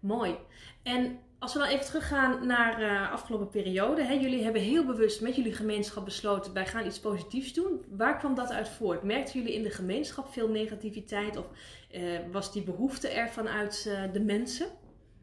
[0.00, 0.36] mooi.
[0.82, 4.04] En als we dan even teruggaan naar de uh, afgelopen periode.
[4.04, 7.84] Hè, jullie hebben heel bewust met jullie gemeenschap besloten, wij gaan iets positiefs doen.
[7.90, 9.02] Waar kwam dat uit voort?
[9.02, 11.36] Merkten jullie in de gemeenschap veel negativiteit?
[11.36, 11.46] Of
[11.92, 14.66] uh, was die behoefte er vanuit uh, de mensen?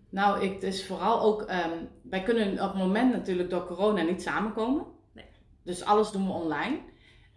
[0.10, 4.02] Nou, ik, het is vooral ook, um, wij kunnen op het moment natuurlijk door corona
[4.02, 4.86] niet samenkomen.
[5.14, 5.26] Nee.
[5.64, 6.80] Dus alles doen we online.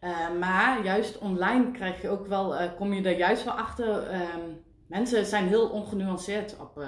[0.00, 4.14] Uh, maar juist online krijg je ook wel, kom je er juist wel achter.
[4.14, 6.84] Um, mensen zijn heel ongenuanceerd op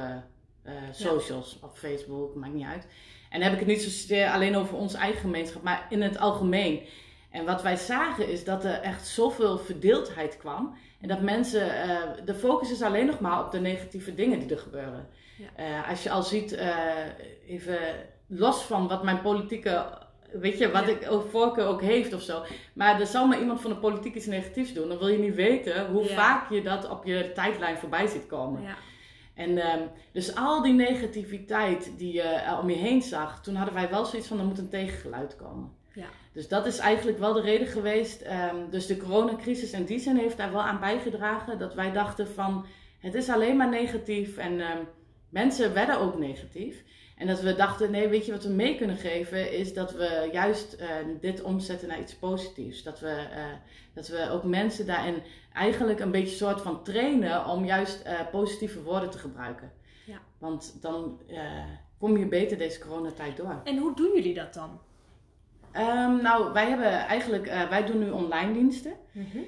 [0.66, 2.86] uh, uh, socials, op Facebook, maakt niet uit.
[3.30, 6.18] En dan heb ik het niet zozeer alleen over onze eigen gemeenschap, maar in het
[6.18, 6.82] algemeen.
[7.30, 10.76] En wat wij zagen is dat er echt zoveel verdeeldheid kwam.
[11.00, 14.50] En dat mensen, uh, de focus is alleen nog maar op de negatieve dingen die
[14.50, 15.08] er gebeuren.
[15.38, 15.64] Ja.
[15.64, 16.58] Uh, als je al ziet,
[17.46, 17.78] even
[18.26, 19.98] los van wat mijn politieke,
[20.32, 20.90] weet je, wat ja.
[20.90, 22.42] ik voorkeur ook heeft of zo.
[22.72, 24.88] Maar er zal maar iemand van de politiek iets negatiefs doen.
[24.88, 26.14] Dan wil je niet weten hoe ja.
[26.14, 28.62] vaak je dat op je tijdlijn voorbij ziet komen.
[29.34, 33.74] En um, dus al die negativiteit die je uh, om je heen zag, toen hadden
[33.74, 35.70] wij wel zoiets van er moet een tegengeluid komen.
[35.94, 36.06] Ja.
[36.32, 38.22] Dus dat is eigenlijk wel de reden geweest.
[38.22, 42.28] Um, dus de coronacrisis in die zin heeft daar wel aan bijgedragen dat wij dachten
[42.28, 42.66] van
[42.98, 44.88] het is alleen maar negatief en um,
[45.28, 46.84] mensen werden ook negatief.
[47.16, 50.28] En dat we dachten, nee, weet je wat we mee kunnen geven, is dat we
[50.32, 50.86] juist uh,
[51.20, 52.82] dit omzetten naar iets positiefs.
[52.82, 53.44] Dat we, uh,
[53.94, 55.22] dat we ook mensen daarin
[55.52, 59.72] eigenlijk een beetje soort van trainen om juist uh, positieve woorden te gebruiken.
[60.06, 60.18] Ja.
[60.38, 61.20] Want dan
[61.98, 63.60] kom je beter deze coronatijd door.
[63.64, 64.80] En hoe doen jullie dat dan?
[65.76, 68.92] Um, nou, wij hebben eigenlijk, wij doen nu online diensten.
[69.12, 69.46] Mm -hmm.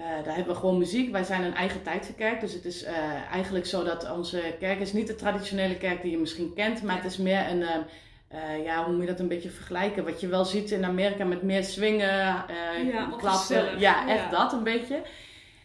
[0.00, 1.12] Uh, daar hebben we gewoon muziek.
[1.12, 2.40] Wij zijn een eigen tijdse kerk.
[2.40, 2.90] Dus het is uh,
[3.32, 6.82] eigenlijk zo dat onze kerk is niet de traditionele kerk die je misschien kent.
[6.82, 10.04] Maar het is meer een, uh, ja, hoe moet je dat een beetje vergelijken?
[10.04, 12.44] Wat je wel ziet in Amerika met meer swingen,
[12.92, 13.78] ja, klappen.
[13.78, 14.30] Ja, echt ja.
[14.30, 15.02] dat een beetje.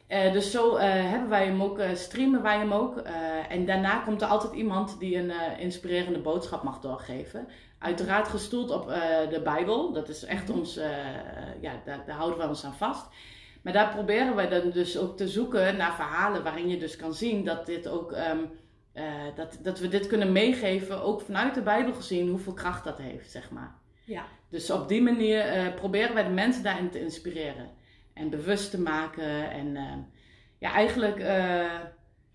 [0.08, 2.98] dus zo hebben wij hem ook, streamen wij hem ook.
[3.50, 7.48] en daarna komt er altijd iemand die een inspirerende boodschap mag doorgeven.
[7.80, 8.88] Uiteraard gestoeld op
[9.30, 9.94] de Bijbel.
[9.94, 10.58] Dat is echt mhm.
[10.58, 10.80] ons,
[11.60, 13.06] ja, daar, daar houden we ons aan vast.
[13.66, 17.14] Maar daar proberen we dan dus ook te zoeken naar verhalen waarin je dus kan
[17.14, 18.12] zien dat dit ook.
[18.12, 18.50] Um,
[18.94, 19.04] uh,
[19.36, 23.32] dat, dat we dit kunnen meegeven, ook vanuit de Bijbel gezien, hoeveel kracht dat heeft,
[23.32, 23.76] zeg maar.
[24.04, 24.26] Ja.
[24.50, 27.70] Dus op die manier uh, proberen wij de mensen daarin te inspireren.
[28.14, 29.52] En bewust te maken.
[29.52, 29.94] En uh,
[30.58, 31.20] ja, eigenlijk,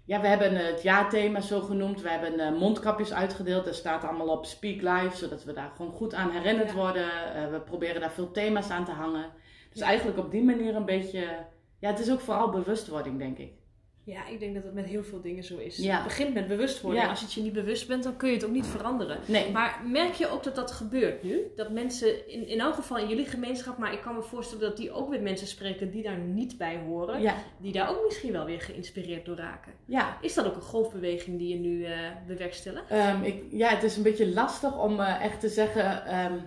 [0.05, 2.03] ja, we hebben het jaarthema zo genoemd.
[2.03, 3.65] We hebben mondkapjes uitgedeeld.
[3.65, 6.77] Daar staat allemaal op Speak Live, zodat we daar gewoon goed aan herinnerd ja.
[6.77, 7.09] worden.
[7.51, 9.33] we proberen daar veel thema's aan te hangen.
[9.73, 11.47] Dus eigenlijk op die manier een beetje.
[11.79, 13.53] Ja, het is ook vooral bewustwording, denk ik.
[14.05, 15.77] Ja, ik denk dat het met heel veel dingen zo is.
[15.77, 15.95] Ja.
[15.95, 17.05] Het begint met bewustwording.
[17.05, 17.11] Ja.
[17.11, 19.19] Als je het je niet bewust bent, dan kun je het ook niet veranderen.
[19.27, 19.51] Nee.
[19.51, 21.41] Maar merk je ook dat dat gebeurt nu?
[21.57, 24.77] Dat mensen, in, in elk geval in jullie gemeenschap, maar ik kan me voorstellen dat
[24.77, 27.21] die ook weer mensen spreken die daar niet bij horen.
[27.21, 27.35] Ja.
[27.59, 29.73] Die daar ook misschien wel weer geïnspireerd door raken.
[29.85, 30.19] Ja.
[30.21, 32.91] Is dat ook een golfbeweging die je nu uh, bewerkstelligt?
[32.93, 35.85] Um, ik, ja, het is een beetje lastig om uh, echt te zeggen...
[36.25, 36.43] Um, eh,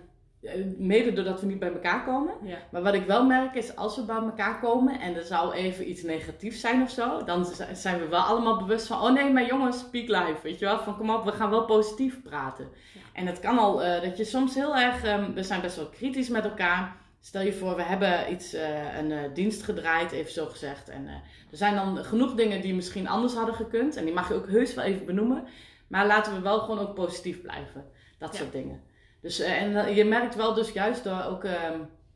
[0.77, 2.33] mede doordat we niet bij elkaar komen.
[2.71, 5.89] Maar wat ik wel merk is, als we bij elkaar komen en er zou even
[5.89, 9.45] iets negatiefs zijn of zo, dan zijn we wel allemaal bewust van, oh nee, maar
[9.45, 12.67] jongens, speak live, weet je wel, van kom op, we gaan wel positief praten.
[13.13, 15.89] En het kan al uh, dat je soms heel erg, um, we zijn best wel
[15.89, 16.95] kritisch met elkaar.
[17.21, 20.89] Stel je voor, we hebben iets, uh, een uh, dienst gedraaid, even zo gezegd.
[20.89, 21.07] En
[21.51, 23.95] er zijn dan genoeg dingen die misschien anders hadden gekund.
[23.95, 25.43] En die mag je ook heus wel even benoemen.
[25.87, 27.85] Maar laten we wel gewoon ook positief blijven.
[28.17, 28.81] Dat soort dingen.
[29.23, 31.51] Dus, uh, en je merkt wel dus juist door ook, uh,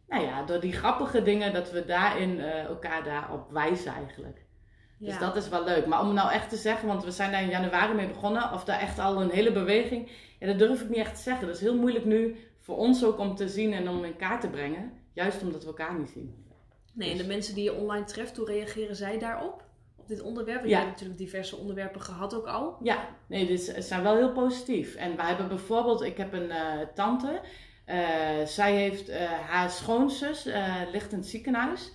[0.07, 4.35] nou ja, door die grappige dingen dat we daarin uh, elkaar daarop wijzen eigenlijk.
[4.35, 5.19] Dus ja.
[5.19, 5.85] Dus dat is wel leuk.
[5.85, 8.63] Maar om nou echt te zeggen, want we zijn daar in januari mee begonnen, of
[8.63, 11.45] daar echt al een hele beweging, ja, dat durf ik niet echt te zeggen.
[11.47, 14.41] Dat is heel moeilijk nu voor ons ook om te zien en om in kaart
[14.41, 14.91] te brengen.
[15.13, 16.45] Juist omdat we elkaar niet zien.
[16.93, 19.63] Nee, en de mensen die je online treft, hoe reageren zij daarop?
[20.07, 20.63] Dit onderwerp?
[20.63, 20.69] Ja.
[20.69, 22.77] Je hebt natuurlijk diverse onderwerpen gehad ook al.
[22.81, 24.95] Ja, nee, dit zijn wel heel positief.
[24.95, 27.41] En wij hebben bijvoorbeeld, ik heb een uh, tante.
[27.85, 27.95] Uh,
[28.45, 30.43] zij heeft uh, haar schoonzus,
[30.91, 31.91] ligt in het ziekenhuis.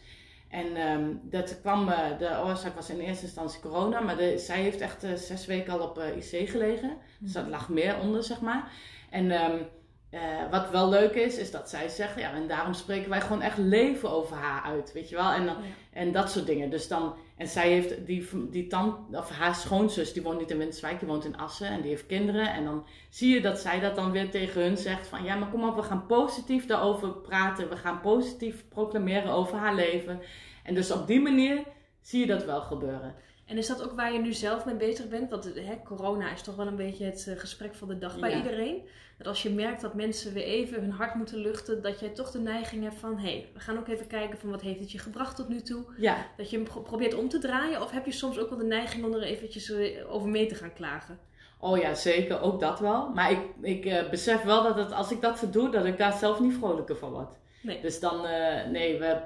[0.48, 1.86] En um, dat kwam,
[2.18, 5.88] de oorzaak was in eerste instantie corona, maar de, zij heeft echt zes weken al
[5.88, 6.96] op IC gelegen.
[7.18, 8.72] Dus dat lag meer onder, zeg maar.
[9.10, 9.66] En um,
[10.14, 10.20] uh,
[10.50, 13.58] wat wel leuk is, is dat zij zegt, ja, en daarom spreken wij gewoon echt
[13.58, 15.62] leven over haar uit, weet je wel, en, dan, ja.
[15.92, 16.70] en dat soort dingen.
[16.70, 20.58] Dus dan, en zij heeft die, die tand, of haar schoonzus, die woont niet in
[20.58, 22.52] Winterswijk, die woont in Assen en die heeft kinderen.
[22.52, 25.48] En dan zie je dat zij dat dan weer tegen hun zegt van, ja, maar
[25.48, 30.20] kom op, we gaan positief daarover praten, we gaan positief proclameren over haar leven.
[30.62, 31.62] En dus op die manier
[32.00, 33.14] zie je dat wel gebeuren.
[33.52, 35.30] En is dat ook waar je nu zelf mee bezig bent?
[35.30, 38.30] Want hè, corona is toch wel een beetje het uh, gesprek van de dag bij
[38.30, 38.36] ja.
[38.36, 38.82] iedereen.
[39.18, 42.30] Dat als je merkt dat mensen weer even hun hart moeten luchten, dat jij toch
[42.30, 44.92] de neiging hebt van: hé, hey, we gaan ook even kijken van wat heeft het
[44.92, 45.84] je gebracht tot nu toe.
[45.96, 46.26] Ja.
[46.36, 47.82] Dat je hem probeert om te draaien.
[47.82, 50.54] Of heb je soms ook wel de neiging om er eventjes eh, over mee te
[50.54, 51.18] gaan klagen?
[51.58, 52.40] Oh ja, zeker.
[52.40, 53.08] Ook dat wel.
[53.08, 56.12] Maar ik, ik uh, besef wel dat het, als ik dat doe, dat ik daar
[56.12, 57.34] zelf niet vrolijker van word.
[57.62, 57.80] Nee.
[57.80, 59.20] Dus dan, uh, nee, we.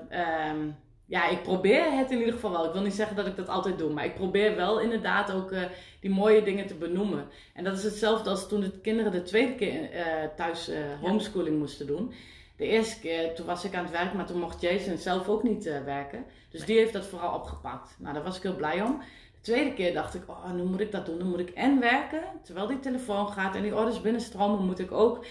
[0.51, 2.65] Um, ja, ik probeer het in ieder geval wel.
[2.67, 5.53] Ik wil niet zeggen dat ik dat altijd doe, maar ik probeer wel inderdaad ook
[5.53, 5.63] uh,
[6.01, 7.29] die mooie dingen te benoemen.
[7.55, 10.01] En dat is hetzelfde als toen de kinderen de tweede keer uh,
[10.37, 12.13] thuis uh, homeschooling moesten doen.
[12.57, 15.43] De eerste keer, toen was ik aan het werk, maar toen mocht Jason zelf ook
[15.43, 16.25] niet werken.
[16.51, 17.97] Dus die heeft dat vooral opgepakt.
[17.99, 18.99] Nou, daar was ik heel blij om.
[19.33, 21.19] De tweede keer dacht ik, oh, nu moet ik dat doen.
[21.19, 24.93] Dan moet ik en werken, terwijl die telefoon gaat en die orders binnenstromen, moet ik
[24.93, 25.25] ook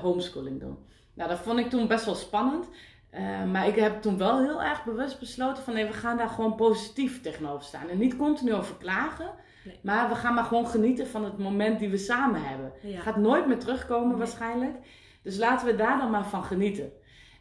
[0.00, 0.78] homeschooling doen.
[1.14, 2.68] Nou, dat vond ik toen best wel spannend.
[3.16, 6.28] Uh, maar ik heb toen wel heel erg bewust besloten van nee, we gaan daar
[6.28, 7.88] gewoon positief tegenover staan.
[7.88, 9.30] En niet continu over klagen,
[9.64, 9.78] nee.
[9.82, 12.72] maar we gaan maar gewoon genieten van het moment die we samen hebben.
[12.82, 13.00] Ja.
[13.00, 14.16] Gaat nooit meer terugkomen nee.
[14.16, 14.76] waarschijnlijk.
[15.22, 16.92] Dus laten we daar dan maar van genieten.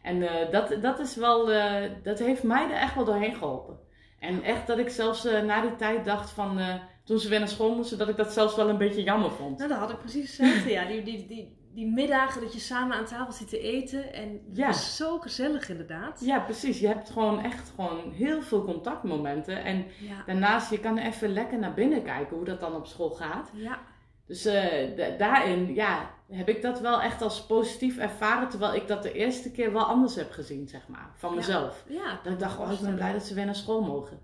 [0.02, 3.78] En uh, dat, dat is wel, uh, dat heeft mij er echt wel doorheen geholpen.
[4.20, 6.60] En echt dat ik zelfs na die tijd dacht van,
[7.04, 9.58] toen ze weer naar school moesten, dat ik dat zelfs wel een beetje jammer vond.
[9.58, 10.72] Nou, dat had ik precies hetzelfde.
[10.72, 14.14] ja, die, die, die die middagen dat je samen aan tafel zit te eten.
[14.14, 14.70] En Ja.
[14.70, 16.22] is zo gezellig inderdaad.
[16.26, 16.80] Ja, precies.
[16.80, 19.64] Je hebt gewoon echt gewoon heel veel contactmomenten.
[19.64, 20.24] En Ja.
[20.26, 23.50] daarnaast, je kan even lekker naar binnen kijken hoe dat dan op school gaat.
[23.54, 23.80] Ja.
[24.28, 28.50] Dus eh, da- daarin, ja, heb ik dat wel echt als positief ervaren.
[28.50, 31.10] Terwijl ik dat de eerste keer wel anders heb gezien, zeg maar.
[31.16, 31.36] Van Ja.
[31.36, 31.84] mezelf.
[31.88, 32.20] ja.
[32.24, 34.20] Dat ik dacht, oh, ik ben blij dat ze weer naar school mogen.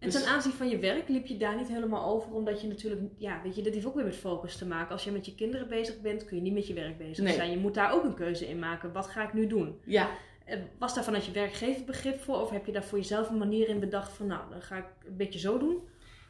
[0.00, 2.68] En Dus- ten aanzien van je werk liep je daar niet helemaal over, omdat je
[2.68, 4.92] natuurlijk, ja, weet je, dat heeft ook weer met focus te maken.
[4.92, 7.34] Als je met je kinderen bezig bent, kun je niet met je werk bezig Nee.
[7.34, 7.50] zijn.
[7.50, 8.92] Je moet daar ook een keuze in maken.
[8.92, 9.80] Wat ga ik nu doen?
[9.84, 10.08] Ja,
[10.44, 12.40] Eh, Was daar vanuit je werkgever begrip voor?
[12.40, 14.84] Of heb je daar voor jezelf een manier in bedacht van, nou, dan ga ik
[15.06, 15.78] een beetje zo doen?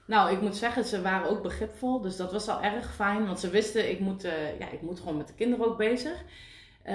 [0.07, 2.01] nou, ik moet zeggen, ze waren ook begripvol.
[2.01, 3.27] Dus dat was al erg fijn.
[3.27, 6.25] Want ze wisten, ik moet, eh, ja, ik moet gewoon met de kinderen ook bezig.
[6.83, 6.95] Eh,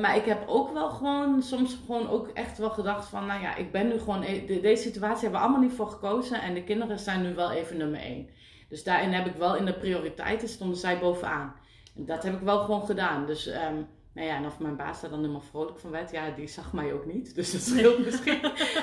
[0.00, 3.54] maar ik heb ook wel gewoon, soms gewoon ook echt wel gedacht van, nou ja,
[3.56, 6.40] ik ben nu gewoon, e- de- deze situatie hebben we allemaal niet voor gekozen.
[6.42, 8.28] En de kinderen zijn nu wel even nummer één.
[8.68, 11.54] Dus daarin heb ik wel in de prioriteiten stonden zij bovenaan.
[11.96, 13.26] En dat heb ik wel gewoon gedaan.
[13.26, 13.74] Dus, ehm,
[14.12, 16.72] nou ja, en of mijn baas daar dan helemaal vrolijk van werd, ja, die zag
[16.72, 17.34] mij ook niet.
[17.34, 18.40] Dus dat scheelt misschien.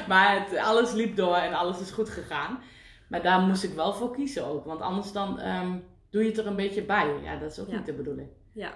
[0.08, 2.60] Maar het, alles liep door en alles is goed gegaan.
[3.08, 4.65] Maar daar moest ik wel voor kiezen ook.
[4.65, 5.77] Want anders dan ehm,
[6.10, 7.13] doe je het er een beetje bij.
[7.23, 7.75] Ja, dat is ook Ja.
[7.77, 8.27] niet de bedoeling.
[8.51, 8.71] Ja.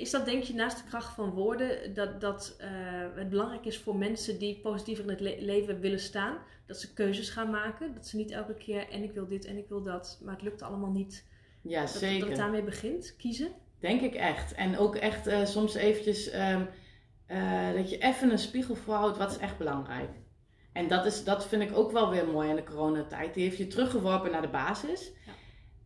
[0.00, 2.68] Is dat denk je naast de kracht van woorden dat, dat eh,
[3.14, 6.92] het belangrijk is voor mensen die positiever in het le- leven willen staan, dat ze
[6.92, 7.94] keuzes gaan maken?
[7.94, 10.42] Dat ze niet elke keer en ik wil dit en ik wil dat, maar het
[10.42, 11.26] lukt allemaal niet.
[11.62, 12.18] Ja, Dat, zeker.
[12.20, 13.48] dat het daarmee begint, kiezen?
[13.78, 14.54] Denk ik echt.
[14.54, 16.62] En ook echt eh, soms eventjes ehm,
[17.26, 19.18] eh, dat je even een spiegel voorhoudt.
[19.18, 20.10] Wat is echt belangrijk?
[20.72, 23.34] En dat, is, dat vind ik ook wel weer mooi in de coronatijd.
[23.34, 25.12] Die heeft je teruggeworpen naar de basis.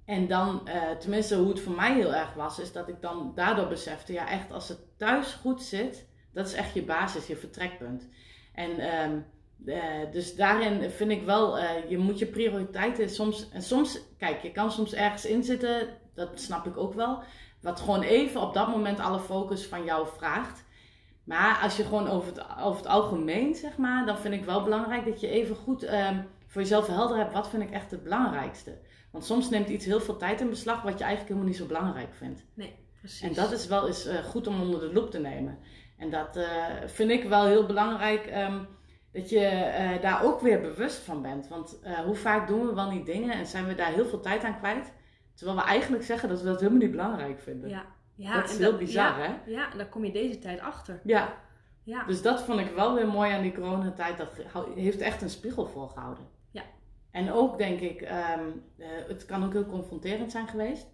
[0.05, 3.33] En dan, eh, tenminste hoe het voor mij heel erg was, is dat ik dan
[3.35, 7.37] daardoor besefte, ja echt als het thuis goed zit, dat is echt je basis, je
[7.37, 8.09] vertrekpunt.
[8.55, 9.19] En ehm,
[9.67, 14.43] eh, dus daarin vind ik wel, eh, je moet je prioriteiten soms, en soms, kijk,
[14.43, 17.23] je kan soms ergens inzitten, dat snap ik ook wel,
[17.61, 20.65] wat gewoon even op dat moment alle focus van jou vraagt.
[21.25, 24.63] Maar als je gewoon over het, over het algemeen, zeg maar, dan vind ik wel
[24.63, 28.03] belangrijk dat je even goed ehm, voor jezelf helder hebt, wat vind ik echt het
[28.03, 28.79] belangrijkste.
[29.15, 31.67] Want soms neemt iets heel veel tijd in beslag wat je eigenlijk helemaal niet zo
[31.67, 32.45] belangrijk vindt.
[32.55, 33.21] Nee, precies.
[33.21, 35.59] En dat is wel eens eh, goed om onder de loep te nemen.
[35.99, 38.65] En dat eh, vind ik wel heel belangrijk, ehm,
[39.13, 41.49] dat je eh, daar ook weer bewust van bent.
[41.49, 44.45] Want hoe vaak doen we wel niet dingen en zijn we daar heel veel tijd
[44.45, 44.93] aan kwijt,
[45.35, 47.69] terwijl we eigenlijk zeggen dat we dat helemaal niet belangrijk vinden.
[47.69, 47.85] Ja.
[48.17, 49.51] Ja, dat is en heel bizar, ja, hè?
[49.51, 51.01] Ja, en daar kom je deze tijd achter.
[51.05, 51.35] Ja,
[51.85, 54.19] Ja, dus dat vond ik wel weer mooi aan die coronatijd.
[54.19, 54.29] Dat
[54.75, 56.34] heeft echt een spiegel voorgehouden.
[57.15, 58.45] En ook denk ik, ehm,
[58.77, 60.87] eh, het kan ook heel confronterend zijn geweest.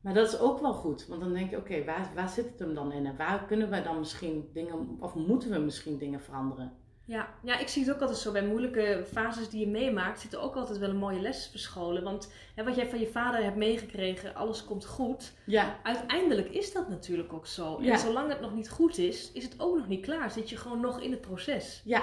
[0.00, 1.06] Maar dat is ook wel goed.
[1.06, 3.06] Want dan denk je, oké, waar, waar zit het hem dan in?
[3.06, 6.72] En waar kunnen we dan misschien dingen, of moeten we misschien dingen veranderen?
[7.04, 7.28] ja.
[7.42, 8.32] ja, ik zie het ook altijd zo.
[8.32, 12.02] Bij moeilijke fases die je meemaakt, zit er ook altijd wel een mooie les verscholen.
[12.02, 15.32] Want hè, wat jij van je vader hebt meegekregen, alles komt goed.
[15.44, 17.78] Ja, Uiteindelijk is dat natuurlijk ook zo.
[17.80, 17.92] Ja.
[17.92, 20.30] En zolang het nog niet goed is, is het ook nog niet klaar.
[20.30, 21.82] Zit je gewoon nog in het proces.
[21.84, 22.02] ja.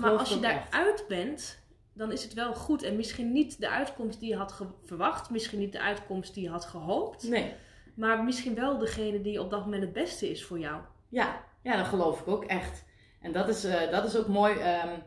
[0.00, 1.58] Maar als je daaruit bent,
[1.96, 2.82] dan is het wel goed.
[2.82, 5.30] En misschien niet de uitkomst die je had verwacht.
[5.30, 7.28] Misschien niet de uitkomst die je had gehoopt.
[7.28, 7.52] Nee,
[7.94, 10.80] Maar misschien wel degene die op dat moment het beste is voor jou.
[11.08, 11.44] ja.
[11.62, 12.84] ja, dat geloof ik ook echt.
[13.20, 14.54] En dat is, eh, dat is ook mooi.
[14.58, 14.98] ehm,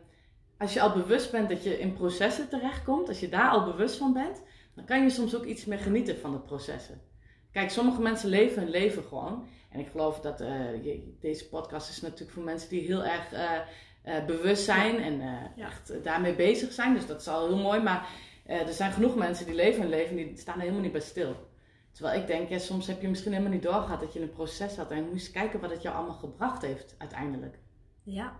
[0.58, 3.96] als je al bewust bent dat je in processen terechtkomt, als je daar al bewust
[3.96, 4.42] van bent,
[4.74, 7.00] dan kan je soms ook iets meer genieten van de processen.
[7.52, 9.46] Kijk, sommige mensen leven hun leven gewoon.
[9.70, 10.50] En ik geloof dat eh,
[11.20, 13.50] deze podcast is natuurlijk voor mensen die heel erg eh,
[14.02, 16.94] eh, bewust zijn en eh, echt daarmee bezig zijn.
[16.94, 17.80] Dus dat is al heel mooi.
[17.80, 18.08] Maar
[18.46, 20.92] eh, er zijn genoeg mensen die leven hun leven en die staan er helemaal niet
[20.92, 21.48] bij stil.
[21.92, 24.76] Terwijl ik denk, ja, soms heb je misschien helemaal niet doorgehad dat je een proces
[24.76, 24.90] had.
[24.90, 27.58] En je moest kijken wat het jou allemaal gebracht heeft uiteindelijk.
[28.02, 28.32] Ja,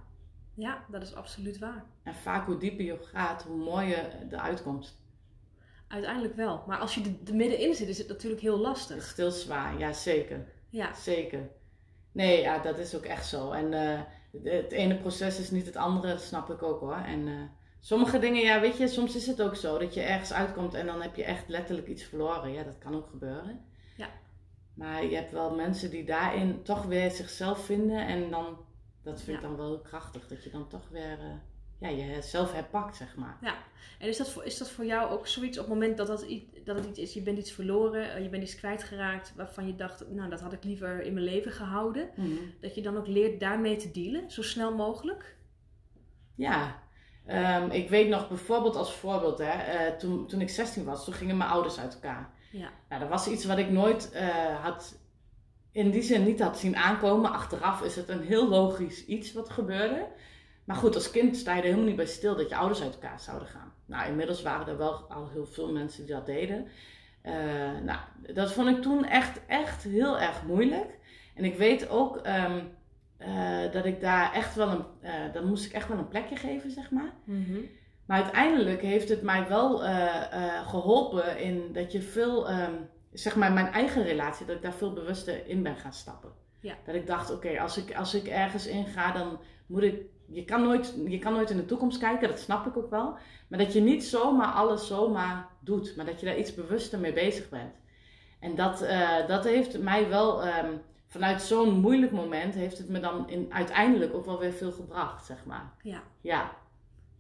[0.55, 1.85] ja dat is absoluut waar.
[2.03, 4.99] En vaak hoe dieper je gaat, hoe mooier de uitkomst.
[5.89, 6.65] Uiteindelijk wel.
[6.67, 9.03] Maar als je er er middenin zit, is het natuurlijk heel Het is lastig.
[9.03, 10.47] stil zwaar, ja zeker.
[10.69, 11.49] Ja, Zeker.
[12.13, 13.51] Nee, ja, dat is ook echt zo.
[13.51, 13.73] En
[14.43, 16.97] het ene proces is niet het andere, dat snap ik ook hoor.
[16.97, 17.35] En eh,
[17.81, 20.87] sommige dingen, ja, weet je, soms is het ook zo dat je ergens uitkomt en
[20.87, 22.53] dan heb je echt letterlijk iets verloren.
[22.53, 23.65] Ja, dat kan ook gebeuren.
[23.97, 24.09] Ja.
[24.75, 28.59] Maar je hebt wel mensen die daarin toch weer zichzelf vinden en dan,
[29.03, 29.49] dat vind ik Ja.
[29.49, 31.35] dan wel krachtig, dat je dan toch weer, eh,
[31.81, 33.39] ja, jezelf herpakt, zeg maar.
[33.99, 36.27] En is dat, voor, is dat voor jou ook zoiets op het moment dat, dat,
[36.65, 39.77] dat het iets is, je bent iets verloren, eh, je bent iets kwijtgeraakt waarvan je
[39.77, 42.11] dacht, nou dat had ik liever in mijn leven gehouden.
[42.17, 42.29] Mhm.
[42.61, 45.37] Dat je dan ook leert daarmee te dealen, zo snel mogelijk.
[46.35, 46.83] Ja,
[47.31, 51.15] Ehm, ik weet nog bijvoorbeeld als voorbeeld, hè, eh, toen, toen ik 16 was, toen
[51.15, 52.31] gingen mijn ouders uit elkaar.
[52.53, 52.71] Ja.
[52.89, 54.99] Nou, dat was iets wat ik nooit eh, had,
[55.73, 57.33] in die zin niet had zien aankomen.
[57.33, 60.07] Achteraf is het een heel logisch iets wat gebeurde.
[60.71, 62.93] Maar goed, als kind sta je er helemaal niet bij stil dat je ouders uit
[62.93, 63.73] elkaar zouden gaan.
[63.87, 66.67] Nou, inmiddels waren er wel al heel veel mensen die dat deden.
[67.23, 67.33] Eh,
[67.85, 67.99] nou,
[68.35, 70.99] dat vond ik toen echt, echt heel erg moeilijk.
[71.35, 72.61] En ik weet ook ehm,
[73.17, 76.37] eh, dat ik daar echt wel een, uh, dan moest ik echt wel een plekje
[76.37, 77.13] geven, zeg maar.
[77.25, 77.59] Mhm.
[78.07, 82.75] Maar uiteindelijk heeft het mij wel eh, geholpen in dat je veel, ehm,
[83.13, 86.40] zeg maar mijn eigen relatie, dat ik daar veel bewuster in ben gaan stappen.
[86.61, 86.75] Ja.
[86.85, 90.45] Dat ik dacht, oké, als, ik, als ik ergens in ga, dan moet ik, je
[90.45, 93.17] kan, nooit, je kan nooit in de toekomst kijken, dat snap ik ook wel.
[93.49, 97.13] Maar dat je niet zomaar alles zomaar doet, maar dat je daar iets bewuster mee
[97.13, 97.73] bezig bent.
[98.41, 98.79] En dat,
[99.29, 100.43] dat heeft mij wel...
[100.45, 100.73] Ehm,
[101.11, 105.27] vanuit zo'n moeilijk moment heeft het me dan in, uiteindelijk ook wel weer veel gebracht,
[105.27, 105.73] zeg maar.
[105.83, 106.03] Ja.
[106.21, 106.59] Ja.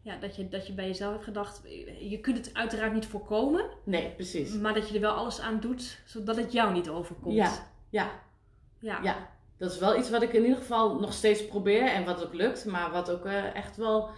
[0.02, 1.62] Ja, dat je, dat je bij jezelf hebt gedacht,
[2.00, 3.70] je kunt het uiteraard niet voorkomen.
[3.84, 4.54] Nee, precies.
[4.54, 7.34] Maar dat je er wel alles aan doet, zodat het jou niet overkomt.
[7.34, 7.52] Ja,
[7.88, 8.10] ja.
[8.80, 9.00] Ja.
[9.02, 9.28] ja.
[9.56, 12.34] Dat is wel iets wat ik in ieder geval nog steeds probeer en wat ook
[12.34, 12.64] lukt.
[12.64, 14.10] Maar wat ook uh, echt wel,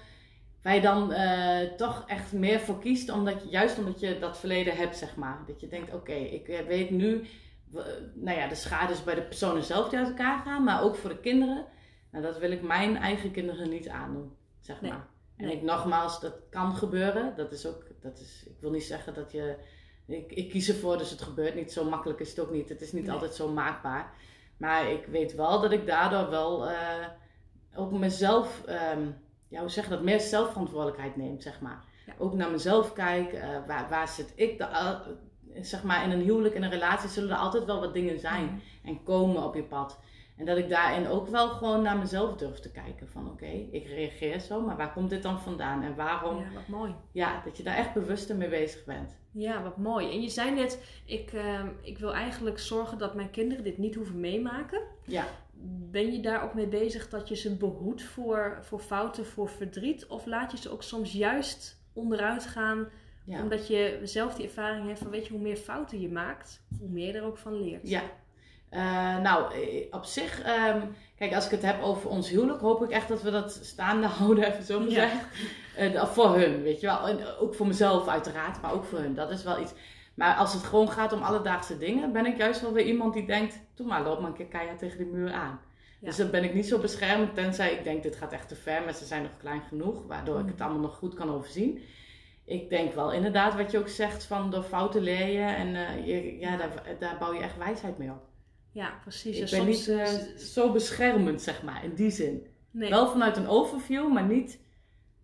[0.63, 3.11] waar je dan uh, toch echt meer voor kiest.
[3.11, 5.43] Omdat juist omdat je dat verleden hebt, zeg maar.
[5.47, 7.27] Dat je denkt, oké, ik eh, weet nu
[8.15, 10.97] nou ja, de schade is bij de personen zelf die uit elkaar gaan, maar ook
[10.97, 11.65] voor de kinderen.
[12.11, 14.91] Nou, dat wil ik mijn eigen kinderen niet aandoen, zeg Nee.
[14.91, 15.07] maar.
[15.37, 15.57] En Nee.
[15.57, 17.33] ik nogmaals, dat kan gebeuren.
[17.37, 19.57] Dat is ook, dat is, ik wil niet zeggen dat je,
[20.07, 21.73] ik, ik kies ervoor, dus het gebeurt niet.
[21.73, 22.69] Zo makkelijk is het ook niet.
[22.69, 23.13] Het is niet Nee.
[23.13, 24.13] altijd zo maakbaar.
[24.63, 27.07] Maar ik weet wel dat ik daardoor wel eh,
[27.75, 29.07] ook mezelf, ehm,
[29.49, 31.85] ja, hoe zeg je dat, meer zelfverantwoordelijkheid neem, zeg maar.
[32.07, 32.13] Ja.
[32.19, 34.97] Ook naar mezelf kijk, eh, waar, waar zit ik, de,
[35.61, 38.45] zeg maar, in een huwelijk, in een relatie zullen er altijd wel wat dingen zijn
[38.45, 38.89] Mhm.
[38.89, 39.99] en komen op je pad.
[40.43, 43.09] En dat ik daarin ook wel gewoon naar mezelf durf te kijken.
[43.09, 45.83] Van oké, ik reageer zo, maar waar komt dit dan vandaan?
[45.83, 46.37] En waarom?
[46.37, 46.43] Ja.
[46.43, 46.95] Ja, wat mooi.
[47.45, 49.17] dat je daar echt bewuster mee bezig bent.
[49.31, 50.11] Ja, wat mooi.
[50.11, 53.95] En je zei net, ik, ehm, ik wil eigenlijk zorgen dat mijn kinderen dit niet
[53.95, 54.81] hoeven meemaken.
[55.05, 55.27] Ja,
[55.91, 60.07] Ben je daar ook mee bezig dat je ze behoedt voor, voor fouten, voor verdriet?
[60.07, 62.89] Of laat je ze ook soms juist onderuit gaan,
[63.25, 63.43] ja.
[63.43, 66.89] omdat je zelf die ervaring hebt van, weet je, hoe meer fouten je maakt, hoe
[66.89, 67.89] meer je er ook van leert.
[67.89, 68.03] Ja.
[68.73, 70.81] Eh, nou, eh, op zich, ehm,
[71.19, 74.07] kijk, als ik het heb over ons huwelijk, hoop ik echt dat we dat staande
[74.19, 74.95] houden, even zo maar Ja.
[74.95, 75.21] zeggen.
[75.77, 77.09] Eh, voor hun, weet je wel.
[77.09, 79.15] En ook voor mezelf uiteraard, maar ook voor hun.
[79.15, 79.73] Dat is wel iets.
[80.15, 83.27] Maar als het gewoon gaat om alledaagse dingen, ben ik juist wel weer iemand die
[83.27, 85.61] denkt, doe maar, loop maar een keer keihard tegen die muur aan.
[86.01, 86.07] Ja.
[86.07, 88.83] Dus dan ben ik niet zo beschermd, tenzij ik denk, dit gaat echt te ver,
[88.85, 90.51] maar ze zijn nog klein genoeg, waardoor ik Mhm.
[90.53, 91.83] het allemaal nog goed kan overzien.
[92.45, 96.07] Ik denk wel inderdaad wat je ook zegt van door fouten leer je en eh,
[96.07, 98.31] je, ja, daar, daar bouw je echt wijsheid mee op.
[98.73, 99.37] Ja, precies.
[99.37, 102.47] Ik En ben soms, niet eh, zo beschermend, zeg maar, in die zin.
[102.71, 102.91] nee.
[102.91, 104.61] Wel vanuit een overview, maar niet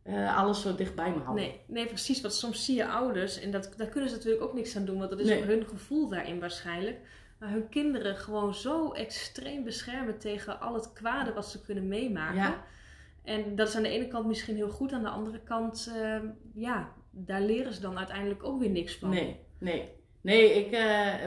[0.02, 1.44] eh, alles zo dicht bij me houden.
[1.44, 2.20] Nee, nee, precies.
[2.20, 4.98] Want soms zie je ouders, en dat, daar kunnen ze natuurlijk ook niks aan doen,
[4.98, 5.42] want dat is Nee.
[5.42, 6.98] hun gevoel daarin waarschijnlijk.
[7.38, 12.36] Maar hun kinderen gewoon zo extreem beschermen tegen al het kwade wat ze kunnen meemaken.
[12.36, 12.64] Ja.
[13.24, 16.16] En dat is aan de ene kant misschien heel goed, aan de andere kant, eh,
[16.54, 19.08] ja, daar leren ze dan uiteindelijk ook weer niks van.
[19.08, 19.96] Nee, nee.
[20.20, 20.70] Nee, ik,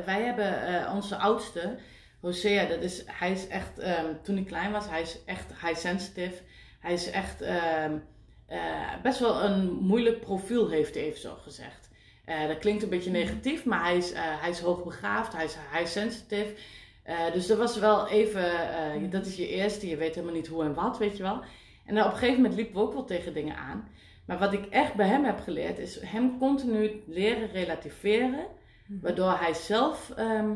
[0.06, 1.78] wij hebben onze oudste,
[2.22, 5.80] Hosea, dat is, hij is echt, ehm, toen hij klein was, hij is echt high
[5.80, 6.42] sensitive.
[6.80, 7.98] Hij is echt ehm,
[8.46, 11.90] eh, best wel een moeilijk profiel, heeft hij even zo gezegd.
[12.26, 15.56] Eh, dat klinkt een beetje negatief, maar hij is, eh, hij is hoogbegaafd, hij is
[15.72, 16.54] high sensitive.
[17.34, 20.64] Dus dat was wel even, eh, dat is je eerste, je weet helemaal niet hoe
[20.64, 21.44] en wat, weet je wel.
[21.86, 23.88] En dan op een gegeven moment liepen we ook wel tegen dingen aan.
[24.26, 28.46] Maar wat ik echt bij hem heb geleerd, is hem continu leren relativeren.
[28.88, 29.00] Mhm.
[29.02, 30.52] Waardoor hij zelf ehm,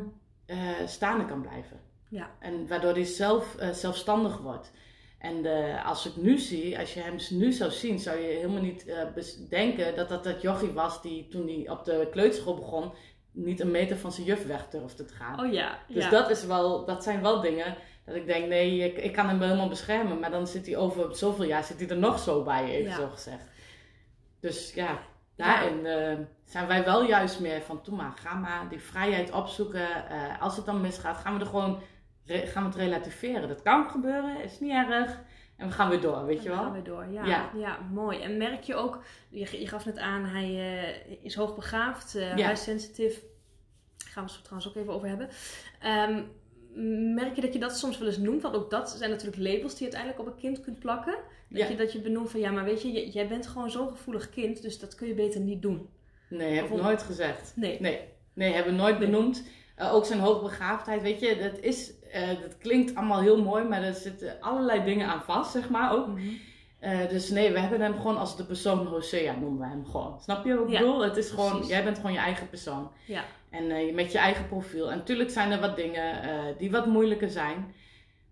[0.45, 1.79] eh, staande kan blijven.
[2.09, 2.29] Ja.
[2.39, 4.71] En waardoor hij zelf eh, zelfstandig wordt.
[5.19, 8.61] En eh, als ik nu zie, als je hem nu zou zien, zou je helemaal
[8.61, 8.85] niet
[9.49, 12.91] denken dat dat dat jochie was die toen hij op de kleuterschool begon,
[13.31, 15.39] niet een meter van zijn juf weg durfde te gaan.
[15.39, 16.09] Oh ja, Dus ja.
[16.09, 19.39] dat, is wel, dat zijn wel dingen dat ik denk, nee, ik, ik kan hem
[19.39, 20.19] wel helemaal beschermen.
[20.19, 22.95] Maar dan zit hij over zoveel jaar zit hij er nog zo bij, even Ja.
[22.95, 23.49] zo gezegd.
[24.39, 24.99] Dus ja,
[25.35, 30.09] daarin eh, zijn wij wel juist meer van, doe maar, ga maar die vrijheid opzoeken.
[30.09, 31.79] Eh, als het dan misgaat, gaan we er gewoon
[32.27, 33.47] gaan we het relativeren.
[33.47, 35.21] Dat kan gebeuren, is niet erg.
[35.57, 36.73] En we gaan weer door, weet En je gaan wel?
[36.73, 37.05] we door.
[37.11, 37.49] Ja, Ja.
[37.55, 37.77] ja.
[37.91, 38.19] mooi.
[38.21, 42.47] En merk je ook, je, je gaf net aan, hij eh, is hoogbegaafd, eh Ja.
[42.47, 43.19] high sensitive.
[43.97, 45.29] Daar gaan we het trouwens ook even over hebben.
[45.79, 46.23] Ehm,
[47.13, 48.41] merk je dat je dat soms wel eens noemt?
[48.41, 51.15] Want ook dat zijn natuurlijk labels die je uiteindelijk op een kind kunt plakken.
[51.55, 51.69] Dat, Ja.
[51.71, 54.61] je, dat je benoemt van, ja, maar weet je, jij bent gewoon zo'n gevoelig kind,
[54.61, 55.89] dus dat kun je beter niet doen.
[56.29, 57.53] Nee, heb ik nooit gezegd.
[57.55, 57.77] Nee.
[57.81, 57.99] Nee,
[58.33, 59.09] nee hebben we nooit Nee.
[59.09, 59.43] benoemd.
[59.75, 63.83] Eh, ook zijn hoogbegaafdheid, weet je, dat, is, eh, dat klinkt allemaal heel mooi, maar
[63.83, 66.07] er zitten allerlei dingen aan vast, zeg maar ook.
[66.07, 66.21] Mhm.
[66.79, 70.19] Eh, dus nee, we hebben hem gewoon als de persoon Hosea, noemen we hem gewoon.
[70.21, 71.03] Snap je wat ik Ja, bedoel?
[71.03, 71.69] Het is gewoon, precies.
[71.69, 72.91] jij bent gewoon je eigen persoon.
[73.05, 73.23] Ja.
[73.49, 74.91] En met je eigen profiel.
[74.91, 76.23] En natuurlijk zijn er wat dingen
[76.57, 77.73] die wat moeilijker zijn.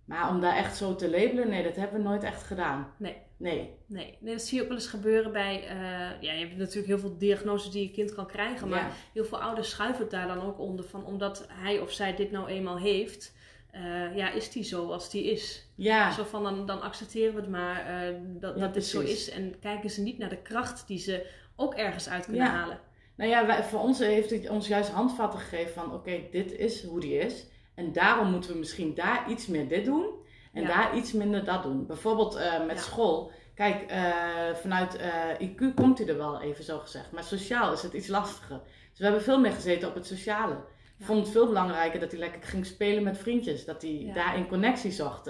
[0.05, 2.93] Maar om daar echt zo te labelen, nee, dat hebben we nooit echt gedaan.
[2.97, 3.15] Nee.
[3.37, 3.69] Nee.
[3.87, 4.17] Nee.
[4.19, 5.67] nee, dat zie je ook wel eens gebeuren bij...
[5.67, 8.67] eh, ja, je hebt natuurlijk heel veel diagnoses die je kind kan krijgen.
[8.69, 8.89] Maar Ja.
[9.13, 10.85] heel veel ouders schuiven het daar dan ook onder.
[10.85, 13.33] Van, omdat hij of zij dit nou eenmaal heeft...
[13.71, 15.67] eh, ja, is die zo als die is?
[15.75, 18.99] Ja, Zo van, dan, dan accepteren we het maar eh, dat, Ja, dat dit zo
[18.99, 19.29] is.
[19.29, 21.25] En kijken ze niet naar de kracht die ze
[21.55, 22.51] ook ergens uit kunnen Ja.
[22.51, 22.79] halen.
[23.15, 26.83] nou ja, wij, voor ons heeft het ons juist handvatten gegeven van oké, dit is
[26.83, 27.45] hoe die is.
[27.75, 30.05] En daarom moeten we misschien daar iets meer dit doen
[30.53, 30.67] en Ja.
[30.67, 31.85] daar iets minder dat doen.
[31.85, 32.81] Bijvoorbeeld eh, met Ja.
[32.81, 33.31] school.
[33.55, 34.11] Kijk, eh,
[34.53, 37.11] vanuit eh, IQ komt hij er wel even zo gezegd.
[37.11, 38.61] Maar sociaal is het iets lastiger.
[38.89, 40.53] Dus we hebben veel meer gezeten op het sociale.
[40.99, 43.65] Ik vond het veel belangrijker dat hij lekker ging spelen met vriendjes.
[43.65, 45.29] Dat hij daarin connectie zocht.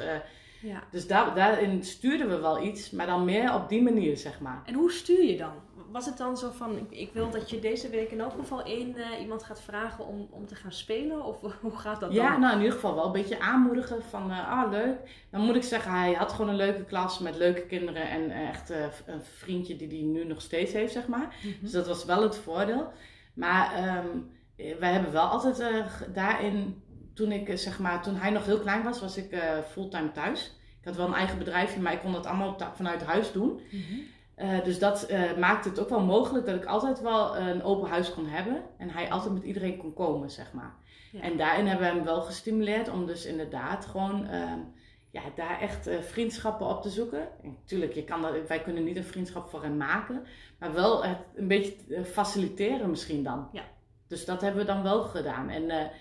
[0.61, 0.83] Ja.
[0.91, 4.61] dus daar, daarin stuurden we wel iets, maar dan meer op die manier, zeg maar.
[4.65, 5.53] En hoe stuur je dan?
[5.93, 8.63] Was het dan zo van, ik, ik wil dat je deze week in elk geval
[8.63, 11.25] één eh, iemand gaat vragen om, om te gaan spelen?
[11.25, 12.39] Of hoe gaat dat Ja, dan?
[12.39, 15.25] nou in ieder geval wel een beetje aanmoedigen van, eh, ah leuk.
[15.29, 18.49] Dan moet ik zeggen, hij had gewoon een leuke klas met leuke kinderen en eh,
[18.49, 18.69] echt
[19.05, 21.35] een vriendje die hij nu nog steeds heeft, zeg maar.
[21.43, 21.53] Mhm.
[21.61, 22.91] Dus dat was wel het voordeel.
[23.33, 25.63] Maar eh, wij hebben wel altijd
[26.13, 26.83] daarin,
[27.13, 29.35] toen ik zeg maar, toen hij nog heel klein was, was ik
[29.69, 30.57] fulltime thuis.
[30.79, 33.61] Ik had wel een eigen bedrijfje, maar ik kon dat allemaal vanuit huis doen.
[33.71, 33.99] Mhm.
[34.43, 37.89] Eh, dus dat eh, maakte het ook wel mogelijk dat ik altijd wel een open
[37.89, 38.63] huis kon hebben.
[38.77, 40.75] En hij altijd met iedereen kon komen, zeg maar.
[41.11, 41.21] Ja.
[41.21, 44.59] En daarin hebben we hem wel gestimuleerd om dus inderdaad gewoon ehm,
[45.11, 47.21] ja, daar echt eh, vriendschappen op te zoeken.
[47.43, 50.25] En natuurlijk, je kan dat, wij kunnen niet een vriendschap voor hem maken.
[50.59, 53.49] Maar wel het een beetje faciliteren misschien dan.
[53.51, 53.63] Ja.
[54.07, 55.49] Dus dat hebben we dan wel gedaan.
[55.49, 55.91] En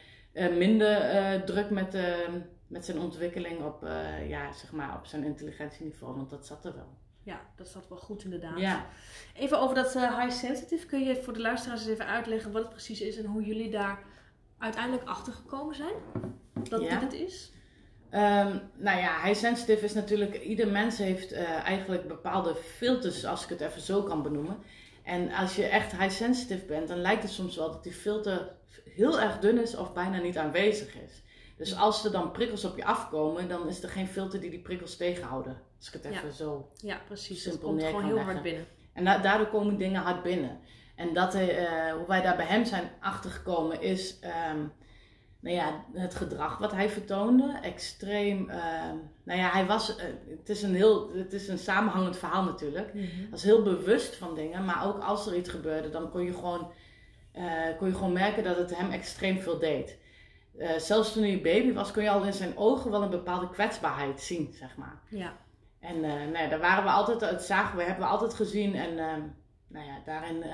[0.59, 2.29] minder druk met, eh,
[2.67, 3.87] met zijn ontwikkeling op,
[4.29, 6.17] ja, zeg maar op zijn intelligentieniveau.
[6.17, 7.01] Want dat zat er wel.
[7.25, 8.59] Ja, dat zat wel goed inderdaad.
[8.59, 8.87] Ja.
[9.37, 10.87] Even over dat eh, high sensitive.
[10.87, 13.71] Kun je voor de luisteraars eens even uitleggen wat het precies is en hoe jullie
[13.71, 14.03] daar
[14.59, 15.95] uiteindelijk achter gekomen zijn?
[16.69, 16.89] Dat Ja.
[16.89, 17.53] dit het is?
[18.11, 23.43] Ehm, nou ja, high sensitive is natuurlijk, ieder mens heeft eh, eigenlijk bepaalde filters, als
[23.43, 24.59] ik het even zo kan benoemen.
[25.03, 28.53] En als je echt high sensitive bent, dan lijkt het soms wel dat die filter
[28.85, 31.23] heel erg dun is of bijna niet aanwezig is.
[31.57, 34.63] Dus als er dan prikkels op je afkomen, dan is er geen filter die die
[34.63, 35.61] prikkels tegenhouden.
[35.83, 36.19] Als ik het Ja.
[36.19, 37.43] even zo Ja, precies.
[37.43, 38.33] Simpel komt gewoon heel leggen.
[38.33, 38.67] hard binnen.
[38.93, 40.59] en da- daardoor komen dingen hard binnen.
[40.97, 44.59] En dat, eh, hoe wij daar bij hem zijn achtergekomen is ehm,
[45.41, 47.59] nou ja, het gedrag wat hij vertoonde.
[47.63, 48.49] Extreem.
[48.51, 49.97] ehm, nou ja, hij was.
[49.97, 50.05] eh,
[50.39, 52.95] het, is een heel, het is een samenhangend verhaal natuurlijk.
[52.95, 53.05] Mhm.
[53.05, 56.33] Hij was heel bewust van dingen, maar ook als er iets gebeurde, dan kon je
[56.35, 56.73] gewoon,
[57.33, 57.45] eh,
[57.79, 59.99] kon je gewoon merken dat het hem extreem veel deed.
[60.59, 63.51] Eh, zelfs toen hij baby was, kon je al in zijn ogen wel een bepaalde
[63.51, 65.01] kwetsbaarheid zien, zeg maar.
[65.09, 65.37] Ja.
[65.83, 68.75] En eh nou ja, daar waren we altijd, dat zagen we, hebben we altijd gezien.
[68.75, 69.21] En ehm,
[69.69, 70.51] nou ja, daarin eh,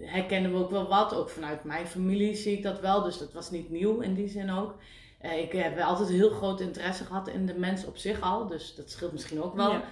[0.00, 1.14] herkennen we ook wel wat.
[1.14, 3.02] Ook vanuit mijn familie zie ik dat wel.
[3.02, 4.74] Dus dat was niet nieuw in die zin ook.
[5.20, 8.46] Eh, ik heb altijd heel groot interesse gehad in de mens op zich al.
[8.46, 9.72] Dus dat scheelt misschien ook wel.
[9.72, 9.82] Ja.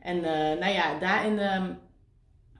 [0.00, 0.20] En
[0.58, 1.72] nou ja, daarin ehm,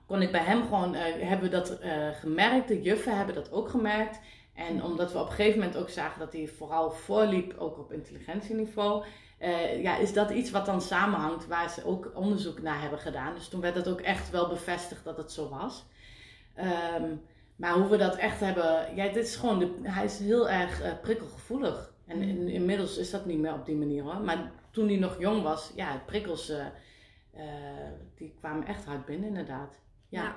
[0.05, 1.79] kon ik bij hem gewoon, hebben we dat
[2.19, 2.67] gemerkt.
[2.67, 4.19] De juffen hebben dat ook gemerkt.
[4.53, 7.91] En omdat we op een gegeven moment ook zagen dat hij vooral voorliep, ook op
[7.91, 9.05] intelligentieniveau,
[9.39, 13.33] eh, ja, is dat iets wat dan samenhangt waar ze ook onderzoek naar hebben gedaan.
[13.33, 15.85] Dus toen werd het ook echt wel bevestigd dat het zo was.
[16.55, 17.15] Ehm,
[17.55, 20.81] maar hoe we dat echt hebben, ja, dit is gewoon, de, hij is heel erg
[20.81, 21.93] eh, prikkelgevoelig.
[22.05, 24.19] En in- inmiddels is dat niet meer op die manier hoor.
[24.21, 26.65] Maar toen hij nog jong was, ja, prikkels, eh,
[28.15, 29.73] die kwamen echt hard binnen inderdaad.
[30.09, 30.23] Ja.
[30.23, 30.35] Ja.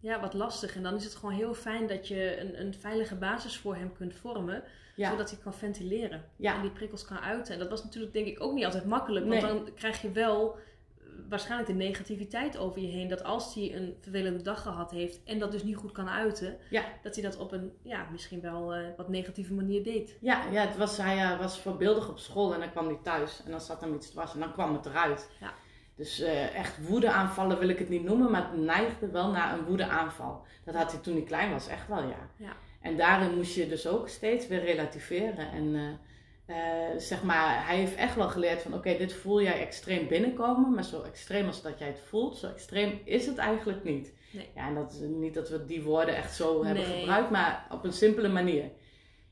[0.00, 0.76] ja, wat lastig.
[0.76, 3.92] En dan is het gewoon heel fijn dat je een, een veilige basis voor hem
[3.92, 4.62] kunt vormen.
[5.00, 5.10] Ja.
[5.10, 6.24] Zodat hij kan ventileren.
[6.36, 6.54] Ja.
[6.54, 7.52] En die prikkels kan uiten.
[7.54, 9.26] En dat was natuurlijk denk ik ook niet altijd makkelijk.
[9.26, 9.50] Want Nee.
[9.50, 13.08] dan krijg je wel eh, waarschijnlijk de negativiteit over je heen.
[13.08, 16.56] Dat als hij een vervelende dag gehad heeft en dat dus niet goed kan uiten.
[16.70, 16.84] Ja.
[17.02, 20.16] Dat hij dat op een ja, misschien wel eh, wat negatieve manier deed.
[20.20, 23.42] Ja, ja het was, hij eh, was voorbeeldig op school en dan kwam hij thuis
[23.44, 25.30] en dan zat hem iets dwars en dan kwam het eruit.
[25.40, 25.52] Ja.
[25.96, 29.64] Dus eh, echt woedeaanvallen wil ik het niet noemen, maar het neigde wel naar een
[29.64, 30.42] woedeaanval.
[30.64, 32.28] Dat had hij toen hij klein was, echt wel ja.
[32.36, 32.52] Ja.
[32.80, 35.50] En daarin moest je dus ook steeds weer relativeren.
[35.52, 39.60] En eh, eh, zeg maar, hij heeft echt wel geleerd van oké, dit voel jij
[39.60, 43.84] extreem binnenkomen, maar zo extreem als dat jij het voelt, zo extreem is het eigenlijk
[43.84, 44.12] niet.
[44.32, 44.48] Nee.
[44.54, 46.98] Ja, en dat is niet dat we die woorden echt zo hebben Nee.
[47.00, 48.70] gebruikt, maar op een simpele manier.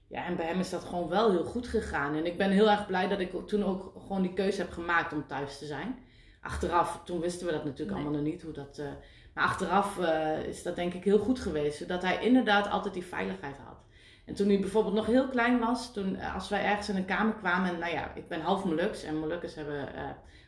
[0.08, 2.16] Ja, en bij hem is dat gewoon wel heel goed gegaan.
[2.16, 5.12] En ik ben heel erg blij dat ik toen ook gewoon die keuze heb gemaakt
[5.12, 5.98] om thuis te zijn.
[6.42, 8.06] Achteraf, toen wisten we dat natuurlijk Nee.
[8.06, 8.42] allemaal nog niet.
[8.42, 8.86] Hoe dat, eh,
[9.38, 11.78] maar achteraf eh, is dat denk ik heel goed geweest.
[11.78, 13.76] Zodat hij inderdaad altijd die veiligheid had.
[14.24, 17.04] En toen hij bijvoorbeeld nog heel klein was, toen, eh, als wij ergens in een
[17.04, 17.70] kamer kwamen.
[17.70, 19.02] En nou ja, ik ben half Moluks.
[19.02, 20.02] En Molukkers hebben, eh,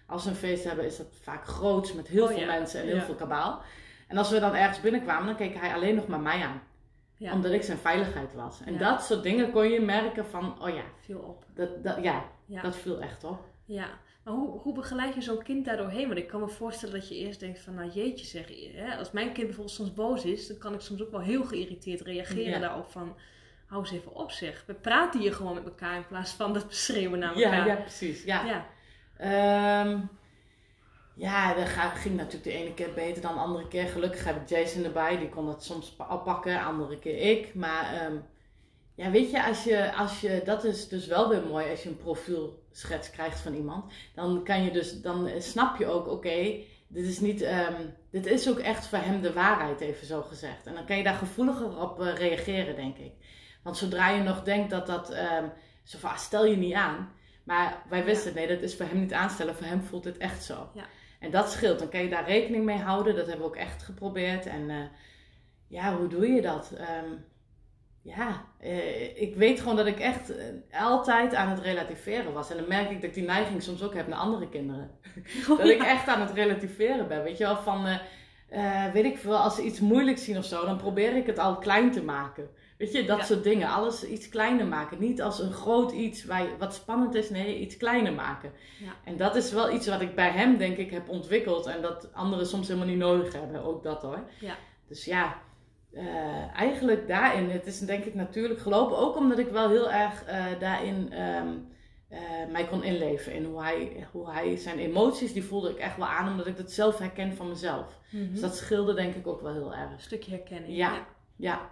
[0.07, 2.80] als ze een feest hebben, is dat vaak groots met heel Oh veel ja, mensen
[2.80, 3.03] en heel ja.
[3.03, 3.62] veel kabaal.
[4.09, 6.62] En als we dan ergens binnenkwamen, dan keek hij alleen nog maar mij aan.
[7.16, 8.61] Ja, Omdat ik zijn veiligheid was.
[8.64, 11.45] En dat soort dingen kon je merken van, oh ja, viel op.
[11.55, 12.24] dat, dat, ja,
[12.62, 13.41] dat viel echt op.
[13.64, 13.88] Ja,
[14.31, 16.07] hoe, hoe begeleid je zo'n kind daardoor heen?
[16.07, 19.11] Want ik kan me voorstellen dat je eerst denkt van, nou jeetje zeg, hè, als
[19.11, 22.51] mijn kind bijvoorbeeld soms boos is, dan kan ik soms ook wel heel geïrriteerd reageren
[22.51, 22.59] Ja.
[22.59, 23.16] daarop van,
[23.66, 24.64] hou eens even op zeg.
[24.66, 27.57] We praten hier gewoon met elkaar in plaats van dat beschreeuwen naar elkaar.
[27.57, 28.24] Ja, ja precies.
[28.24, 28.45] Ja.
[28.45, 28.66] ja.
[29.16, 29.99] Ehm,
[31.14, 33.87] ja, dat ging natuurlijk de ene keer beter dan de andere keer.
[33.87, 37.55] Gelukkig heb ik Jason erbij, die kon het soms pa- oppakken, andere keer ik.
[37.55, 38.16] Maar ehm,
[38.95, 41.89] ja, weet je, als je, als je, dat is dus wel weer mooi als je
[41.89, 41.97] een
[42.70, 43.92] profielschets krijgt van iemand.
[44.14, 46.56] Dan kan je dus, dan snap je ook, oké,
[46.88, 50.66] dit is niet, ehm, dit is ook echt voor hem de waarheid, even zo gezegd.
[50.66, 53.12] En dan kan je daar gevoeliger op eh, reageren, denk ik.
[53.62, 55.48] Want zodra je nog denkt dat dat, ehm,
[55.84, 57.12] zo van, ah, stel je niet aan.
[57.44, 59.54] Maar wij wisten, nee, dat is voor hem niet aanstellen.
[59.54, 60.70] Voor hem voelt het echt zo.
[60.74, 60.84] Ja.
[61.18, 61.78] En dat scheelt.
[61.78, 63.14] Dan kan je daar rekening mee houden.
[63.16, 64.46] Dat hebben we ook echt geprobeerd.
[64.46, 64.76] En eh,
[65.66, 66.72] ja, hoe doe je dat?
[66.76, 67.10] Ehm,
[68.03, 72.51] ja, eh, ik weet gewoon dat ik echt eh, altijd aan het relativeren was.
[72.51, 74.90] En dan merk ik dat ik die neiging soms ook heb naar andere kinderen.
[75.48, 77.22] dat ik echt aan het relativeren ben.
[77.22, 77.86] Weet je wel, van...
[77.86, 77.98] eh,
[78.48, 81.38] eh, weet ik veel, als ze iets moeilijks zien of zo, dan probeer ik het
[81.38, 82.48] al klein te maken.
[82.78, 83.24] Weet je, dat Ja.
[83.24, 83.68] soort dingen.
[83.68, 85.01] Alles iets kleiner maken.
[85.01, 88.53] Niet als een groot iets waar wat spannend is, nee, iets kleiner maken.
[88.78, 88.92] Ja.
[89.05, 91.66] En dat is wel iets wat ik bij hem, denk ik, heb ontwikkeld.
[91.66, 93.64] En dat anderen soms helemaal niet nodig hebben.
[93.64, 94.24] Ook dat hoor.
[94.40, 94.55] Ja.
[94.88, 95.36] Dus ja,
[95.93, 98.99] eh, eigenlijk daarin, het is denk ik natuurlijk gelopen.
[98.99, 101.49] Ook omdat ik wel heel erg eh, daarin ehm,
[102.09, 102.20] eh,
[102.51, 103.32] mij kon inleven.
[103.32, 106.28] In hoe hij, hoe hij zijn emoties, die voelde ik echt wel aan.
[106.28, 107.99] Omdat ik dat zelf herken van mezelf.
[108.11, 108.30] Mhm.
[108.30, 109.91] Dus dat scheelde denk ik ook wel heel erg.
[109.91, 110.76] Een stukje herkenning.
[110.76, 111.07] Ja.
[111.36, 111.70] Ja.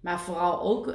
[0.00, 0.86] Maar vooral ook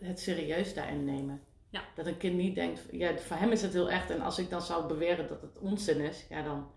[0.00, 1.42] het serieus daarin nemen.
[1.70, 1.80] Ja.
[1.94, 4.10] Dat een kind niet denkt, ja, voor hem is het heel echt.
[4.10, 6.70] En als ik dan zou beweren dat het onzin is, ja, dan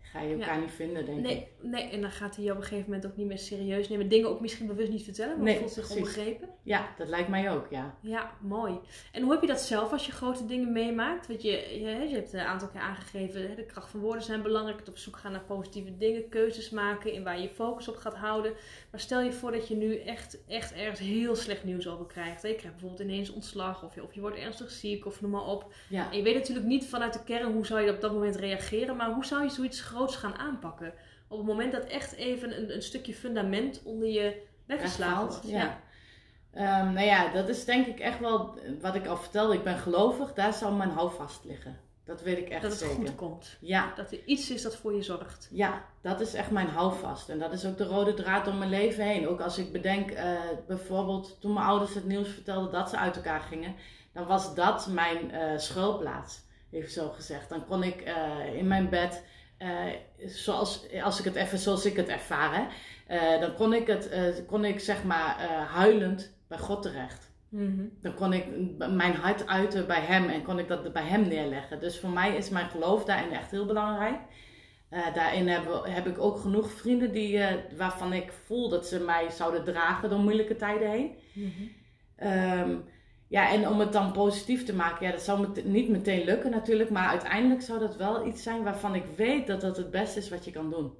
[0.00, 1.46] ga je elkaar niet vinden, denk ik.
[1.62, 4.08] Nee, en dan gaat hij je op een gegeven moment ook niet meer serieus nemen.
[4.08, 5.96] Dingen ook misschien bewust niet vertellen, want Nee, voelt zich precies.
[6.02, 6.48] onbegrepen.
[6.62, 7.94] Ja, dat lijkt mij ook, ja.
[8.00, 8.78] Ja, mooi.
[9.12, 11.26] En hoe heb je dat zelf als je grote dingen meemaakt?
[11.26, 14.78] Want je, je, je hebt een aantal keer aangegeven, de kracht van woorden zijn belangrijk.
[14.78, 17.96] Het op zoek gaan naar positieve dingen, keuzes maken in waar je je focus op
[17.96, 18.52] gaat houden.
[18.90, 22.42] Maar stel je voor dat je nu echt, echt ergens heel slecht nieuws over krijgt.
[22.42, 25.46] Je krijgt bijvoorbeeld ineens ontslag of je, of je wordt ernstig ziek of noem maar
[25.46, 25.72] op.
[25.88, 28.36] Ja, En je weet natuurlijk niet vanuit de kern hoe zou je op dat moment
[28.36, 30.92] reageren, maar hoe zou je zoiets groots gaan aanpakken?
[31.28, 35.48] Op het moment dat echt even een, een stukje fundament onder je weggeslagen wordt.
[35.48, 35.80] ja.
[36.52, 39.54] Ehm, nou ja, dat is denk ik echt wel wat ik al vertelde.
[39.54, 41.78] Ik ben gelovig, daar zal mijn houvast liggen.
[42.04, 42.96] Dat weet ik echt dat het zeker.
[42.96, 43.56] goed komt.
[43.60, 45.48] Ja, Dat er iets is dat voor je zorgt.
[45.50, 47.28] Ja, dat is echt mijn houvast.
[47.28, 49.28] En dat is ook de rode draad door mijn leven heen.
[49.28, 53.16] Ook als ik bedenk, eh, bijvoorbeeld toen mijn ouders het nieuws vertelden dat ze uit
[53.16, 53.74] elkaar gingen,
[54.12, 55.30] dan was dat mijn
[55.60, 57.48] schuilplaats, even zo gezegd.
[57.48, 59.22] Dan kon ik eh, in mijn bed,
[60.26, 62.66] zoals als ik het even zoals ik het ervaar, hè,
[63.16, 67.28] eh, dan kon ik het, eh, kon ik zeg maar eh, huilend bij God terecht.
[68.02, 68.46] Dan kon ik
[68.78, 71.80] mijn hart uiten bij hem en kon ik dat bij hem neerleggen.
[71.80, 74.18] Dus voor mij is mijn geloof daarin echt heel belangrijk.
[74.90, 79.00] Eh, daarin heb, heb ik ook genoeg vrienden die, eh, waarvan ik voel dat ze
[79.00, 81.14] mij zouden dragen door moeilijke tijden heen.
[82.16, 82.76] Ehm,
[83.30, 86.90] ja, en om het dan positief te maken, ja, dat zou niet meteen lukken natuurlijk.
[86.90, 90.28] Maar uiteindelijk zou dat wel iets zijn waarvan ik weet dat dat het beste is
[90.28, 90.92] wat je kan doen.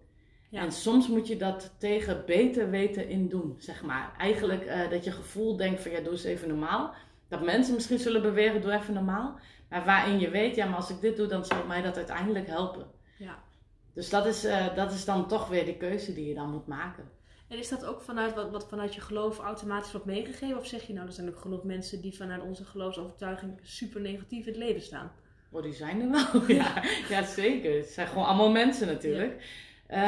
[0.51, 0.61] Ja.
[0.61, 4.15] En soms moet je dat tegen beter weten in doen, zeg maar.
[4.19, 6.95] Eigenlijk eh, dat je gevoel denkt van ja, doe eens even normaal.
[7.29, 9.39] Dat mensen misschien zullen beweren, doe even normaal.
[9.69, 12.47] Maar waarin je weet, ja, maar als ik dit doe, dan zal mij dat uiteindelijk
[12.47, 12.87] helpen.
[13.19, 13.39] Ja.
[13.95, 16.67] Dus dat is, eh, dat is dan toch weer de keuze die je dan moet
[16.67, 17.11] maken.
[17.51, 20.59] En is dat ook vanuit wat, wat vanuit je geloof automatisch wordt meegegeven?
[20.59, 24.47] Of zeg je nou, er zijn ook genoeg mensen die vanuit onze geloofsovertuiging super negatief
[24.47, 25.13] in het leven staan?
[25.51, 26.43] Oh, die zijn er wel.
[26.63, 27.77] ja, ja, zeker.
[27.77, 29.45] Het zijn gewoon allemaal mensen natuurlijk.
[29.87, 29.99] Eh,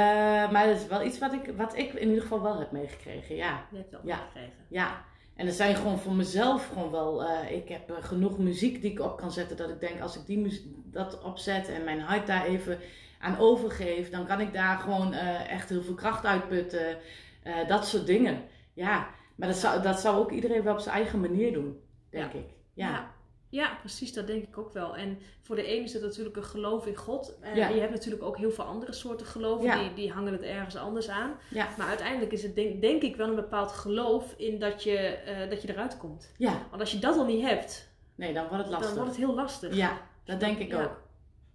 [0.52, 3.36] maar dat is wel iets wat ik, wat ik in ieder geval wel heb meegekregen,
[3.36, 3.66] ja.
[3.70, 4.16] Je hebt al Ja.
[4.16, 4.64] meegekregen.
[4.68, 5.04] Ja,
[5.36, 7.24] en er zijn gewoon voor mezelf gewoon wel.
[7.24, 9.56] eh, ik heb eh, genoeg muziek die ik op kan zetten.
[9.56, 12.78] Dat ik denk, als ik die muziek, dat opzet en mijn hart daar even
[13.20, 15.12] aan overgeef, dan kan ik daar gewoon
[15.48, 16.96] echt heel veel kracht uitputten.
[17.42, 18.42] Eh, dat soort dingen.
[18.74, 21.80] Ja, maar dat zou, dat zou ook iedereen wel op zijn eigen manier doen,
[22.10, 22.46] denk ik.
[22.74, 22.88] Ja.
[22.90, 23.10] Ja.
[23.48, 24.96] Ja, precies, dat denk ik ook wel.
[24.96, 27.38] En voor de een is het natuurlijk een geloof in God.
[27.40, 27.68] En Ja.
[27.68, 31.08] je hebt natuurlijk ook heel veel andere soorten geloven, die, die hangen het ergens anders
[31.08, 31.34] aan.
[31.50, 31.68] Ja.
[31.78, 35.50] Maar uiteindelijk is het denk, denk ik wel een bepaald geloof in dat je, eh,
[35.50, 36.32] dat je eruit komt.
[36.36, 38.96] ja, Want als je dat al niet hebt, nee, dan wordt het dan lastig.
[38.98, 39.74] wordt het heel lastig.
[39.74, 40.82] Ja, dat denk ik Ja.
[40.82, 41.02] ook.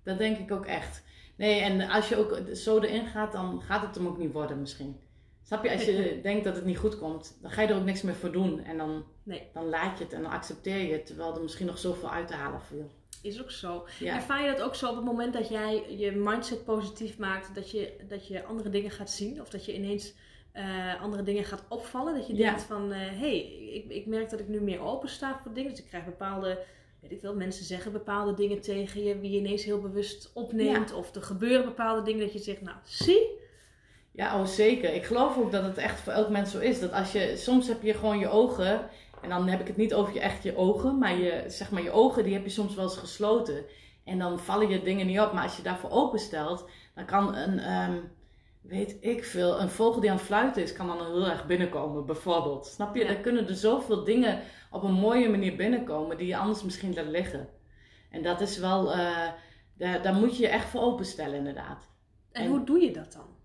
[0.04, 1.04] Dat denk ik ook echt.
[1.38, 4.60] Nee, en als je ook zo erin gaat, dan gaat het hem ook niet worden
[4.60, 5.00] misschien.
[5.48, 7.84] Snap je, als je denkt dat het niet goed komt, dan ga je er ook
[7.86, 8.64] niks meer voor doen.
[8.64, 9.48] En dan, Nee.
[9.54, 12.28] dan laat je het en dan accepteer je het, terwijl er misschien nog zoveel uit
[12.28, 12.92] te halen viel.
[13.22, 13.88] Is ook zo.
[14.00, 17.56] Ja, Ervaar je dat ook zo op het moment dat jij je mindset positief maakt,
[17.56, 19.42] dat je, dat je andere dingen gaat zien?
[19.42, 20.14] Of dat je ineens
[20.52, 22.16] eh, andere dingen gaat opvallen?
[22.16, 22.46] Dat je Ja.
[22.50, 23.40] denkt van, hé, hey,
[23.74, 25.70] ik, ik merk dat ik nu meer open sta voor dingen.
[25.72, 26.60] Dus ik krijg bepaalde,
[27.02, 30.94] weet ik wel, mensen zeggen bepaalde dingen tegen je, wie je ineens heel bewust opneemt.
[30.94, 33.46] Of er gebeuren bepaalde dingen dat je zegt, nou, zie.
[34.18, 34.94] Ja oh, zeker.
[34.94, 36.80] Ik geloof ook dat het echt voor elk mens zo is.
[36.80, 38.90] Dat als je, soms heb je gewoon je ogen
[39.22, 41.82] En dan heb ik het niet over je, echt je ogen, maar je, zeg maar
[41.84, 43.66] je ogen die heb je soms wel eens gesloten.
[44.04, 45.34] En dan vallen je dingen niet op.
[45.34, 47.98] Maar als je daarvoor openstelt, dan kan een, ehm,
[48.62, 52.06] weet ik veel, een vogel die aan het fluiten is, kan dan heel erg binnenkomen,
[52.06, 52.66] bijvoorbeeld.
[52.66, 53.04] Snap je?
[53.04, 53.10] Ja.
[53.10, 54.40] Er kunnen er zoveel dingen
[54.72, 57.48] op een mooie manier binnenkomen die je anders misschien laat liggen.
[58.12, 59.28] En dat is wel, eh,
[59.78, 61.90] daar, daar moet je je echt voor openstellen, inderdaad.
[62.32, 63.37] En, En- hoe doe je dat dan?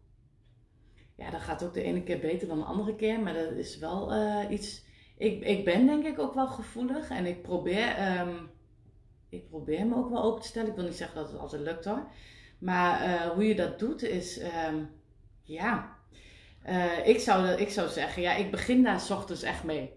[1.16, 3.78] Ja, dat gaat ook de ene keer beter dan de andere keer, maar dat is
[3.78, 4.84] wel eh, iets.
[5.16, 8.34] Ik, ik ben denk ik ook wel gevoelig en ik probeer, ehm,
[9.28, 10.68] ik probeer me ook wel open te stellen.
[10.70, 12.02] Ik wil niet zeggen dat het altijd lukt hoor.
[12.58, 14.76] Maar eh, hoe je dat doet is, ehm,
[15.42, 16.00] ja,
[16.62, 19.90] Eh, ik, zou, dat- ik zou zeggen, ja, ik begin daar 's ochtends echt mee.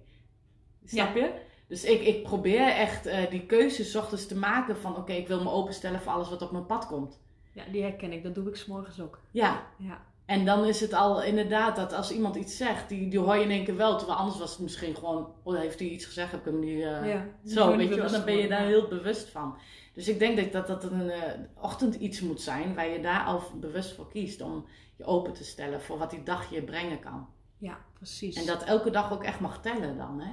[0.85, 1.31] Snap je?
[1.67, 5.27] Dus ik, ik probeer echt eh, die keuze 's ochtends te maken van, oké, ik
[5.27, 7.19] wil me openstellen voor alles wat op mijn pad komt.
[7.51, 8.23] Ja, die herken ik.
[8.23, 9.19] Dat doe ik s'morgens ook.
[9.31, 10.05] Ja, Ja.
[10.25, 13.43] En dan is het al inderdaad dat als iemand iets zegt, die, die hoor je
[13.43, 13.97] in één keer wel.
[13.97, 16.83] Terwijl anders was het misschien gewoon, oh heeft hij iets gezegd, heb ik hem niet...
[16.83, 17.27] eh, ja.
[17.45, 19.57] Zo, weet je wel, dan ben je daar heel bewust van.
[19.93, 23.25] Dus ik denk dat dat, dat een eh, ochtend iets moet zijn waar je daar
[23.25, 24.41] al bewust voor kiest.
[24.41, 24.65] Om
[24.95, 27.27] je open te stellen voor wat die dag je brengen kan.
[27.57, 28.35] Ja, precies.
[28.35, 30.29] En dat elke dag ook echt mag tellen dan, hè?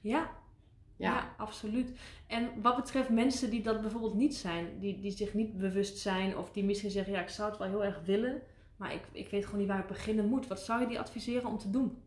[0.00, 0.30] Ja,
[0.96, 1.12] Ja.
[1.12, 1.34] Ja.
[1.36, 1.90] absoluut.
[2.26, 6.36] En wat betreft mensen die dat bijvoorbeeld niet zijn, die, die zich niet bewust zijn
[6.38, 8.42] of die misschien zeggen, ja, ik zou het wel heel erg willen,
[8.76, 10.46] maar ik, ik weet gewoon niet waar ik beginnen moet.
[10.46, 12.02] Wat zou je die adviseren om te doen?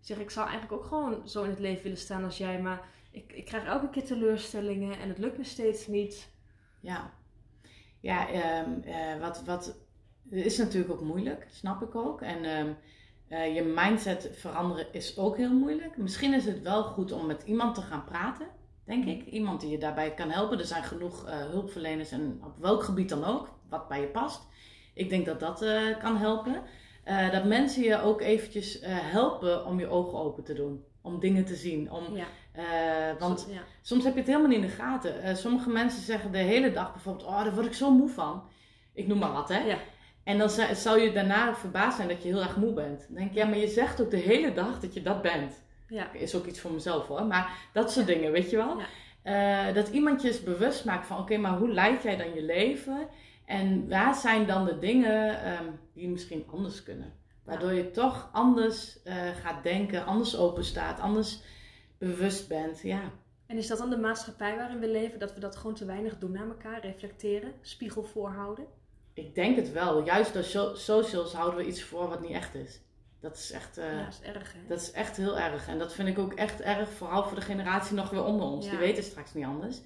[0.00, 2.88] Zeg, ik zou eigenlijk ook gewoon zo in het leven willen staan als jij, maar
[3.10, 6.28] ik, ik krijg elke keer teleurstellingen en het lukt me steeds niet.
[6.80, 7.10] Ja,
[8.00, 9.76] ja ehm, eh, wat, wat
[10.30, 12.20] is natuurlijk ook moeilijk, snap ik ook.
[12.20, 12.72] En ehm,
[13.28, 15.96] eh, je mindset veranderen is ook heel moeilijk.
[15.96, 18.46] Misschien is het wel goed om met iemand te gaan praten,
[18.84, 19.26] denk ik.
[19.26, 20.58] Iemand die je daarbij kan helpen.
[20.58, 24.46] Er zijn genoeg eh, hulpverleners en op welk gebied dan ook, wat bij je past.
[24.94, 26.62] Ik denk dat dat eh, kan helpen.
[27.04, 30.84] Eh, dat mensen je ook eventjes eh, helpen om je ogen open te doen.
[31.02, 31.90] Om dingen te zien.
[31.90, 32.26] Om, Ja,
[33.18, 33.62] want ja.
[33.82, 35.36] Soms heb je het helemaal niet in de gaten.
[35.36, 38.42] Sommige mensen zeggen de hele dag bijvoorbeeld: Oh, daar word ik zo moe van.
[38.94, 39.58] Ik noem maar wat, hè?
[39.58, 39.78] Ja.
[40.24, 43.04] En dan zou je daarna verbaasd zijn dat je heel erg moe bent.
[43.08, 45.62] Dan denk je, ja, maar je zegt ook de hele dag dat je dat bent.
[45.88, 46.12] Ja.
[46.12, 47.24] Is ook iets voor mezelf hoor.
[47.24, 48.80] Maar dat soort dingen, weet je wel?
[49.22, 49.72] Ja.
[49.72, 53.08] Dat iemand je eens bewust maakt van: Oké, maar hoe leid jij dan je leven?
[53.44, 57.12] En waar zijn dan de dingen ehm, die misschien anders kunnen?
[57.44, 61.42] Waardoor je toch anders eh, gaat denken, anders open staat, anders
[61.98, 62.80] bewust bent.
[62.80, 63.00] Ja.
[63.46, 66.18] En is dat dan de maatschappij waarin we leven, dat we dat gewoon te weinig
[66.18, 68.66] doen naar elkaar, reflecteren, spiegel voorhouden?
[69.14, 70.04] Ik denk het wel.
[70.04, 72.80] Juist door so- socials houden we iets voor wat niet echt is.
[73.20, 74.58] Dat is echt, eh, ja, dat is erg hè?
[74.68, 75.68] dat is echt heel erg.
[75.68, 78.64] En dat vind ik ook echt erg, vooral voor de generatie nog weer onder ons.
[78.64, 78.70] Ja.
[78.70, 79.80] Die weten straks niet anders.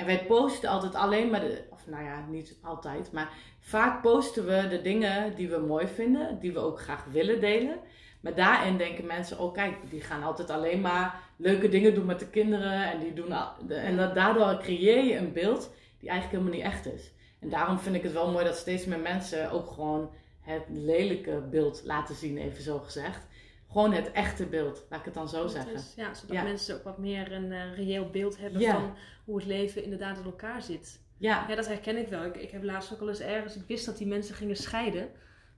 [0.00, 4.46] En wij posten altijd alleen maar de, of nou ja, niet altijd, maar vaak posten
[4.46, 7.78] we de dingen die we mooi vinden, die we ook graag willen delen.
[8.20, 12.18] Maar daarin denken mensen, oh kijk, die gaan altijd alleen maar leuke dingen doen met
[12.18, 12.90] de kinderen.
[12.90, 13.32] En, die doen
[13.68, 17.12] en daardoor creëer je een beeld die eigenlijk helemaal niet echt is.
[17.40, 21.42] En daarom vind ik het wel mooi dat steeds meer mensen ook gewoon het lelijke
[21.50, 23.26] beeld laten zien, even zo gezegd.
[23.70, 25.72] Gewoon het echte beeld, laat ik het dan zo Dat zeggen.
[25.74, 26.42] is- ja, zodat Ja.
[26.42, 28.72] mensen ook wat meer een eh, reëel beeld hebben Ja.
[28.72, 28.94] van
[29.24, 31.00] hoe het leven inderdaad in elkaar zit.
[31.16, 32.24] Ja, Ja, dat herken ik wel.
[32.24, 35.08] Ik, ik heb laatst ook al eens ergens, ik wist dat die mensen gingen scheiden.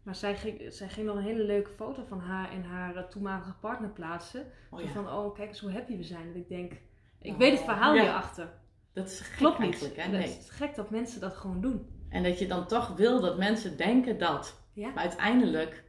[0.03, 3.03] Maar zij ging, zij ging dan een hele leuke foto van haar en haar eh,
[3.05, 4.47] toenmalige partner plaatsen.
[4.71, 4.89] oh ja.
[4.89, 6.27] van, oh kijk eens hoe happy we zijn.
[6.27, 6.73] Dat ik denk,
[7.21, 8.01] ik Oh, weet het verhaal ja.
[8.03, 8.49] hierachter.
[8.93, 9.67] dat is gek Klopt niet.
[9.69, 10.11] eigenlijk, hè?
[10.11, 10.29] Dat Nee.
[10.29, 11.87] is gek dat mensen dat gewoon doen.
[12.09, 14.61] En dat je dan toch wil dat mensen denken dat.
[14.73, 14.89] Ja.
[14.89, 15.85] Maar uiteindelijk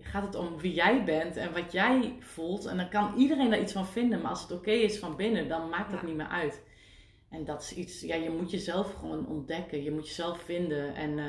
[0.00, 2.64] gaat het om wie jij bent en wat jij voelt.
[2.64, 4.20] En dan kan iedereen daar iets van vinden.
[4.20, 6.06] Maar als het oké is van binnen, dan maakt het Ja.
[6.06, 6.62] niet meer uit.
[7.30, 9.82] En dat is iets, ja, je moet jezelf gewoon ontdekken.
[9.82, 10.94] Je moet jezelf vinden.
[10.94, 11.24] En eh,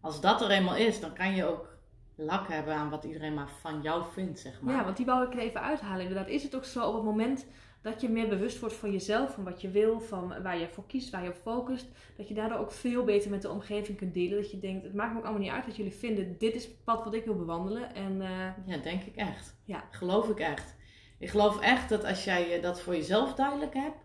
[0.00, 1.68] als dat er eenmaal is, dan kan je ook
[2.14, 4.74] lak hebben aan wat iedereen maar van jou vindt, zeg maar.
[4.74, 6.00] Ja, want die wou ik er even uithalen.
[6.00, 7.46] Inderdaad, is het ook zo op het moment
[7.82, 10.86] dat je meer bewust wordt van jezelf, van wat je wil, van waar je voor
[10.86, 14.14] kiest, waar je op focust, dat je daardoor ook veel beter met de omgeving kunt
[14.14, 14.40] delen.
[14.42, 16.38] Dat je denkt, het maakt me ook allemaal niet uit wat jullie vinden.
[16.38, 17.94] Dit is het pad wat ik wil bewandelen.
[17.94, 19.56] En eh, Ja, denk ik echt.
[19.64, 19.84] Ja.
[19.90, 20.74] Geloof ik echt.
[21.18, 24.04] Ik geloof echt dat als jij eh, dat voor jezelf duidelijk hebt,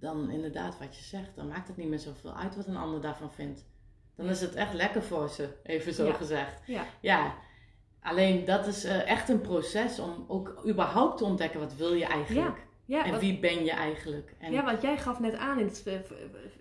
[0.00, 3.00] dan inderdaad wat je zegt, dan maakt het niet meer zoveel uit wat een ander
[3.00, 3.66] daarvan vindt.
[4.16, 6.12] Dan is het echt lekker voor ze, even zo Ja.
[6.12, 6.62] gezegd.
[6.66, 7.34] ja, Ja,
[8.02, 12.04] alleen dat is eh, echt een proces om ook überhaupt te ontdekken wat wil je
[12.04, 12.66] eigenlijk.
[12.84, 14.34] ja, en wat- wie ben je eigenlijk.
[14.38, 16.10] En, ja, want jij gaf net aan, in het, eh, v-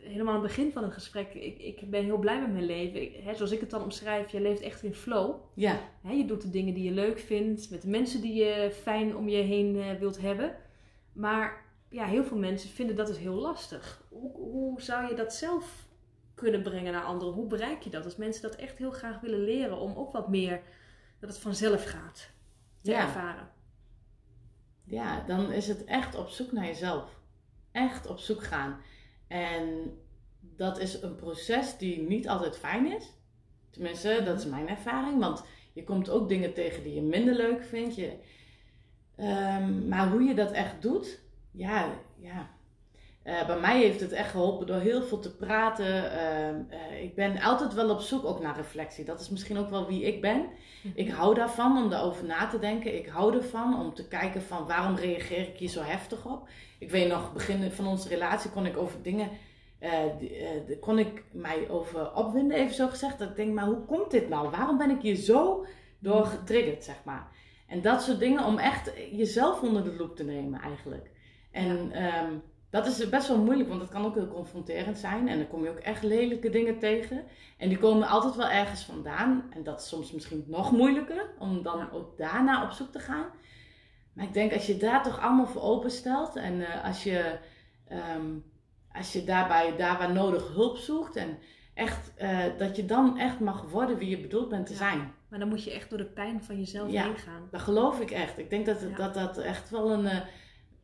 [0.10, 3.02] helemaal aan het begin van het gesprek, ik, ik ben heel blij met mijn leven.
[3.02, 5.36] Ik, hè, zoals ik het dan omschrijf, je leeft echt in flow.
[5.54, 8.72] ja, Hè, je doet de dingen die je leuk vindt, met de mensen die je
[8.82, 10.56] fijn om je heen eh, wilt hebben.
[11.14, 14.04] Maar ja, heel veel mensen vinden dat dus heel lastig.
[14.10, 15.86] Hoe, hoe zou je dat zelf
[16.36, 17.34] kunnen brengen naar anderen?
[17.34, 18.04] Hoe bereik je dat?
[18.06, 20.62] Als mensen dat echt heel graag willen leren om ook wat meer,
[21.20, 22.30] dat het vanzelf gaat,
[22.82, 23.01] te Ja.
[23.01, 23.49] ervaren.
[24.84, 27.20] ja, dan is het echt op zoek naar jezelf.
[27.72, 28.82] Echt op zoek gaan.
[29.28, 29.97] En
[30.39, 33.13] dat is een proces die niet altijd fijn is.
[33.70, 35.20] Tenminste, dat is mijn ervaring.
[35.20, 35.43] Want
[35.74, 37.95] je komt ook dingen tegen die je minder leuk vindt.
[37.95, 38.18] Je,
[39.15, 41.20] ehm, maar hoe je dat echt doet,
[41.51, 42.49] ja, ja.
[43.28, 46.12] Uh, bij mij heeft het echt geholpen door heel veel te praten.
[46.72, 49.06] Uh, ik ben altijd wel op zoek ook naar reflectie.
[49.06, 50.38] Dat is misschien ook wel wie ik ben.
[50.38, 50.94] Mhm.
[50.96, 52.98] Ik hou daarvan om daarover na te denken.
[52.98, 56.50] Ik hou ervan om te kijken van waarom reageer ik hier zo heftig op.
[56.80, 59.30] Ik weet nog, begin van onze relatie kon ik over dingen
[59.80, 63.20] uh, kon ik mij over opwinden, even zo gezegd.
[63.20, 64.50] Dat ik denk, maar hoe komt dit nou?
[64.50, 65.66] Waarom ben ik hier zo
[66.00, 67.28] door getriggerd, zeg maar?
[67.68, 71.12] En dat soort dingen om echt jezelf onder de loep te nemen, eigenlijk.
[71.52, 72.32] En ehm,
[72.84, 75.28] dat is best wel moeilijk, want dat kan ook heel confronterend zijn.
[75.28, 77.24] En dan kom je ook echt lelijke dingen tegen.
[77.58, 79.44] En die komen altijd wel ergens vandaan.
[79.50, 83.26] En dat is soms misschien nog moeilijker, om dan ook daarna op zoek te gaan.
[84.14, 87.38] Maar ik denk, als je daar toch allemaal voor openstelt en uh, als je...
[87.88, 88.26] Ehm,
[88.98, 91.38] als je daarbij, daar waar nodig hulp zoekt en
[91.74, 95.14] echt, uh, dat je dan echt mag worden wie je bedoeld bent te zijn.
[95.30, 97.48] Maar dan moet je echt door de pijn van jezelf heen gaan.
[97.52, 98.38] Dat geloof ik echt.
[98.38, 100.20] Ik denk dat dat, dat echt wel een uh,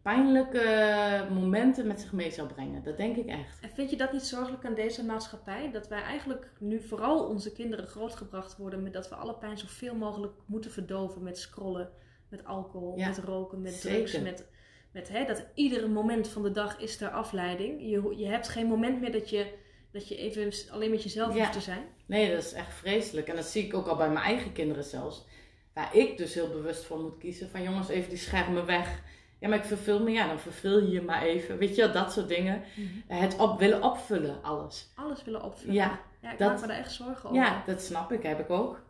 [0.04, 2.84] pijnlijke momenten met zich mee zal brengen.
[2.84, 3.60] Dat denk ik echt.
[3.62, 5.72] En vind je dat niet zorgelijk aan deze maatschappij?
[5.72, 9.96] Dat wij eigenlijk nu vooral onze kinderen grootgebracht worden met dat we alle pijn zoveel
[9.96, 11.90] mogelijk moeten verdoven met scrollen,
[12.30, 14.46] met alcohol, met roken, met drugs, met
[14.94, 17.82] met hè, dat iedere moment van de dag is er afleiding.
[17.82, 19.54] Je, je hebt geen moment meer dat je,
[19.92, 21.84] dat je even alleen met jezelf hoeft te zijn.
[22.06, 23.28] Nee, dat is echt vreselijk.
[23.28, 25.26] En dat zie ik ook al bij mijn eigen kinderen zelfs.
[25.74, 27.50] Waar ik dus heel bewust voor moet kiezen.
[27.50, 29.02] Van jongens, even die schermen weg.
[29.44, 30.12] Ja, maar ik vervul me.
[30.12, 31.58] Ja, dan vervul je je maar even.
[31.58, 32.62] Weet je, dat soort dingen.
[32.76, 33.18] Mhm.
[33.20, 34.92] Het op, willen opvullen, alles.
[34.96, 35.76] Alles willen opvullen.
[35.76, 37.42] Ja, ja ik dat, maak me daar echt zorgen over.
[37.42, 38.24] Ja, dat snap ik.
[38.24, 38.82] Heb ik ook.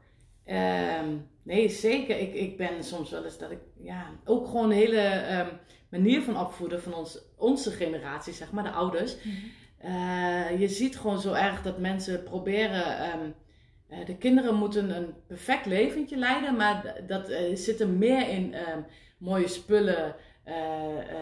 [0.45, 1.07] Ehm,
[1.43, 2.19] nee, zeker.
[2.19, 3.59] Ik, ik ben soms wel eens dat ik...
[3.79, 4.99] Ja, ook gewoon een hele...
[4.99, 5.47] Ehm,
[5.89, 9.15] manier van opvoeden van ons, onze generatie, zeg maar, de ouders.
[9.15, 9.35] Mhm.
[9.77, 12.97] Eh, je ziet gewoon zo erg dat mensen proberen.
[12.97, 13.29] Ehm,
[13.87, 18.55] eh, de kinderen moeten een perfect leventje leiden, maar dat uh, zit er meer in
[19.17, 20.15] mooie spullen.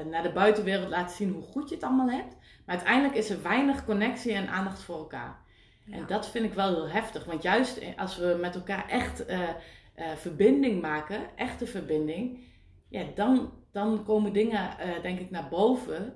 [0.10, 2.36] Naar de buitenwereld laten zien hoe goed je het allemaal hebt.
[2.66, 5.40] Maar uiteindelijk is er weinig connectie en aandacht voor elkaar.
[5.92, 7.26] En dat vind ik wel heel heftig.
[7.26, 9.26] Want juist als we met elkaar echt
[10.16, 12.40] verbinding maken, echte verbinding,
[12.92, 16.14] ja, dan, dan komen dingen, uh, denk ik, naar boven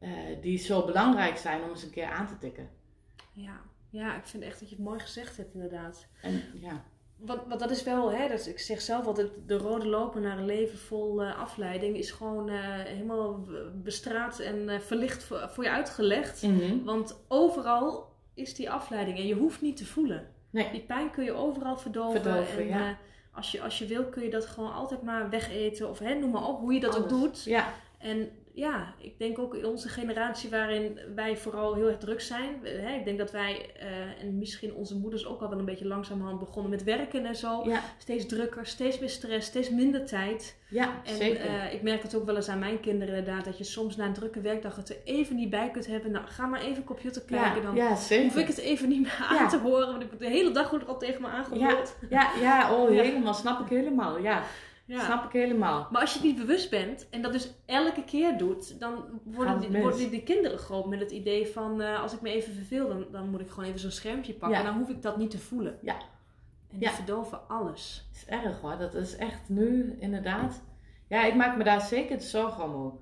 [0.00, 2.68] uh, die zo belangrijk zijn om eens een keer aan te tikken.
[3.32, 3.60] Ja.
[3.90, 6.06] ja, ik vind echt dat je het mooi gezegd hebt, inderdaad.
[6.22, 6.84] En, ja.
[7.18, 10.38] Want, want dat is wel, hè, dat, ik zeg zelf altijd, de rode loper naar
[10.38, 12.48] een leven vol uh, afleiding is gewoon
[12.84, 16.42] helemaal bestraat en verlicht voor, voor, je uitgelegd.
[16.42, 20.26] Mm Want overal is die afleiding en je hoeft niet te voelen.
[20.50, 20.70] Nee.
[20.70, 22.20] Die pijn kun je overal verdoven.
[22.20, 22.98] verdoven en, ja
[23.38, 25.88] als je, als je wil, kun je dat gewoon altijd maar wegeten.
[25.88, 27.44] Of hè, noem maar op, hoe je dat ook doet.
[27.44, 27.72] Ja.
[27.98, 32.60] En ja, ik denk ook in onze generatie waarin wij vooral heel erg druk zijn.
[32.62, 35.86] Hè, ik denk dat wij, uh, en misschien onze moeders ook al wel een beetje
[35.86, 37.62] langzamerhand begonnen met werken en zo.
[37.64, 37.82] Ja.
[37.98, 40.56] Steeds drukker, steeds meer stress, steeds minder tijd.
[40.68, 41.46] Ja, en, zeker.
[41.46, 43.44] Uh, ik merk dat ook wel eens aan mijn kinderen inderdaad.
[43.44, 46.10] Dat je soms na een drukke werkdag het er even niet bij kunt hebben.
[46.10, 47.62] Nou, ga maar even computer kijken.
[47.62, 49.86] dan ja, hoef ik het even niet meer aan te horen.
[49.86, 51.96] Want ik de hele dag wordt er al tegen me aangehoord.
[52.08, 53.34] Ja, ja, ja, oh, helemaal.
[53.34, 54.18] Snap ik helemaal.
[54.18, 54.42] Ja.
[54.88, 55.04] Ja.
[55.04, 55.88] Snap ik helemaal.
[55.90, 59.60] Maar als je het niet bewust bent en dat dus elke keer doet, dan worden,
[59.60, 62.88] die, worden die, kinderen groot met het idee van uh, als ik me even verveel,
[62.88, 64.58] dan, dan moet ik gewoon even zo'n schermpje pakken.
[64.58, 65.78] En dan hoef ik dat niet te voelen.
[65.82, 65.96] Ja.
[66.70, 68.08] En die verdoven alles.
[68.12, 68.78] Dat is erg hoor.
[68.78, 70.62] Dat is echt nu inderdaad.
[71.08, 73.00] Ja, ik maak me daar zeker zorgen om ook.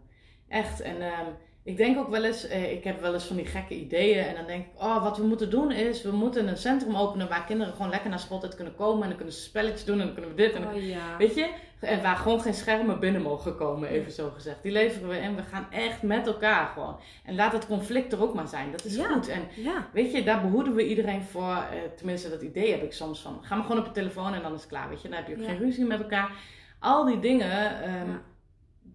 [0.48, 0.80] Echt.
[0.80, 1.36] En um,
[1.66, 4.24] ik denk ook wel eens, eh, ik heb wel eens van die gekke ideeën.
[4.24, 7.28] En dan denk ik, oh, wat we moeten doen is, we moeten een centrum openen
[7.28, 9.02] waar kinderen gewoon lekker naar schooltijd kunnen komen.
[9.02, 10.52] En dan kunnen ze spelletjes doen en dan kunnen we dit.
[10.52, 11.16] En dan, oh, ja.
[11.18, 11.50] Weet je?
[11.80, 14.62] En waar gewoon geen schermen binnen mogen komen, even zo gezegd.
[14.62, 15.36] Die leveren we in.
[15.36, 16.96] We gaan echt met elkaar gewoon.
[17.24, 18.70] En laat het conflict er ook maar zijn.
[18.70, 19.28] Dat is goed.
[19.28, 19.88] En ja.
[19.92, 21.52] weet je, daar behoeden we iedereen voor.
[21.52, 23.38] Eh, tenminste, dat idee heb ik soms van.
[23.42, 24.88] Ga maar gewoon op je telefoon en dan is het klaar.
[24.88, 26.30] Weet je, dan heb je ook geen ruzie met elkaar.
[26.78, 28.20] Al die dingen, um,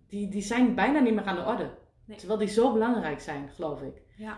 [0.08, 1.70] die, die zijn bijna niet meer aan de orde.
[2.18, 4.02] Terwijl die zo belangrijk zijn, geloof ik.
[4.16, 4.38] Ja.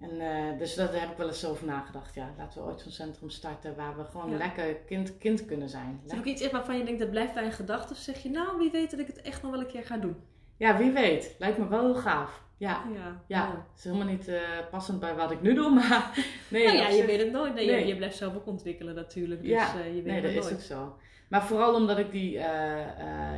[0.00, 2.14] En uh, dus daar heb ik wel eens over nagedacht.
[2.14, 6.00] Ja, laten we ooit zo'n centrum starten waar we gewoon lekker kind, kind kunnen zijn.
[6.04, 7.92] Is er ook iets waarvan je denkt, dat blijft bij een gedachte?
[7.92, 9.96] Of zeg je, nou, wie weet dat ik het echt nog wel een keer ga
[9.96, 10.16] doen?
[10.56, 11.34] Ja, wie weet.
[11.38, 12.42] Lijkt me wel heel gaaf.
[12.60, 13.50] Ja, ja, ja.
[13.50, 14.40] het is helemaal niet uh,
[14.70, 16.24] passend bij wat ik nu doe, maar...
[16.48, 17.54] Nee, nou ja, je weet het nooit.
[17.54, 19.40] Nee, Je, blijft zelf ook ontwikkelen natuurlijk.
[19.40, 20.44] Dus, ja, uh, je weet nee, dat nooit.
[20.44, 20.96] is ook zo.
[21.28, 22.30] Maar vooral omdat ik die...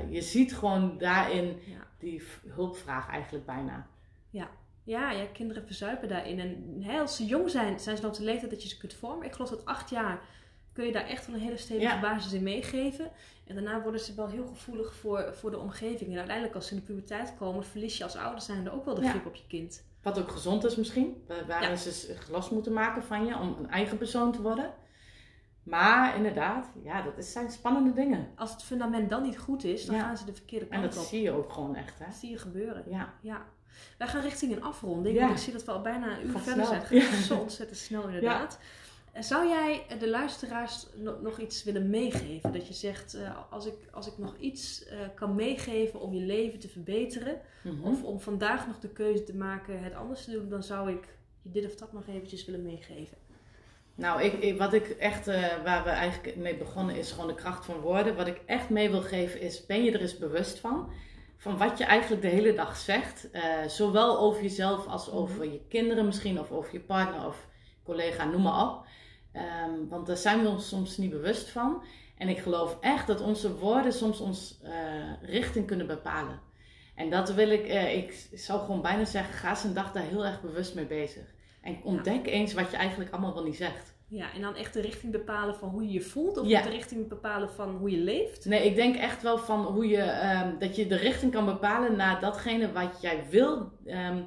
[0.09, 1.59] je ziet gewoon daarin
[1.99, 3.87] die hulpvraag eigenlijk bijna.
[4.31, 4.51] Ja.
[4.85, 6.41] Ja, ja, kinderen verzuipen daarin.
[6.41, 8.79] En hè, als ze jong zijn, zijn ze nog op de leeftijd dat je ze
[8.79, 9.27] kunt vormen.
[9.27, 10.21] Ik geloof dat acht jaar
[10.73, 12.01] kun je daar echt wel een hele stevige Ja.
[12.01, 13.11] basis in meegeven.
[13.47, 16.11] En daarna worden ze wel heel gevoelig voor, voor de omgeving.
[16.11, 18.95] En uiteindelijk als ze in de puberteit komen, verlies je als ouder zijn ook wel
[18.95, 19.11] de Ja.
[19.11, 19.85] grip op je kind.
[20.03, 21.25] Wat ook gezond is misschien.
[21.27, 21.77] wa- Waarin Ja.
[21.77, 24.71] ze glas moeten maken van je om een eigen persoon te worden.
[25.63, 28.29] Maar inderdaad, ja, dat zijn spannende dingen.
[28.37, 31.03] Als het fundament dan niet goed is, dan gaan ze de verkeerde En kant dat
[31.03, 31.09] op.
[31.09, 32.05] zie je ook gewoon echt, hè?
[32.05, 32.83] Dat zie je gebeuren.
[32.87, 33.15] Ja.
[33.21, 33.43] Ja.
[33.99, 35.31] Wij gaan richting een afronding.
[35.31, 36.81] Ik zie dat we al bijna een uur Gaat verder snel.
[36.81, 37.03] zijn.
[37.03, 38.59] Het gaat zo ontzettend snel inderdaad.
[39.21, 42.53] Zou jij de luisteraars no- nog iets willen meegeven?
[42.53, 46.25] Dat je zegt, eh, als, ik, als ik nog iets eh, kan meegeven om je
[46.27, 47.41] leven te verbeteren...
[47.63, 47.83] Mhm.
[47.83, 50.49] of om vandaag nog de keuze te maken het anders te doen...
[50.49, 51.09] dan zou ik
[51.43, 53.17] je dit of dat nog eventjes willen meegeven.
[53.95, 57.35] Nou, ik, ik- wat ik echt, eh, waar we eigenlijk mee begonnen, is gewoon de
[57.35, 58.17] kracht van woorden.
[58.17, 60.91] Wat ik echt mee wil geven is, ben je er eens bewust van?
[61.37, 63.29] Van wat je eigenlijk de hele dag zegt.
[63.67, 67.47] zowel over jezelf als over je kinderen misschien, of over je partner of
[67.85, 68.85] collega, noem maar op.
[69.33, 71.83] Ehm, want daar zijn we ons soms niet bewust van.
[72.19, 74.73] En ik geloof echt dat onze woorden soms ons eh,
[75.23, 76.41] richting kunnen bepalen.
[76.95, 80.03] En dat wil ik, eh, ik zou gewoon bijna zeggen, ga eens een dag daar
[80.03, 81.25] heel erg bewust mee bezig.
[81.61, 83.95] En ontdek eens wat je eigenlijk allemaal wel niet zegt.
[84.07, 86.39] Ja, en dan echt de richting bepalen van hoe je je voelt...
[86.39, 86.63] of Ja.
[86.63, 88.45] de richting bepalen van hoe je leeft.
[88.45, 91.97] Nee, ik denk echt wel van hoe je, ehm, dat je de richting kan bepalen
[91.97, 94.23] naar datgene wat jij wil, ehm,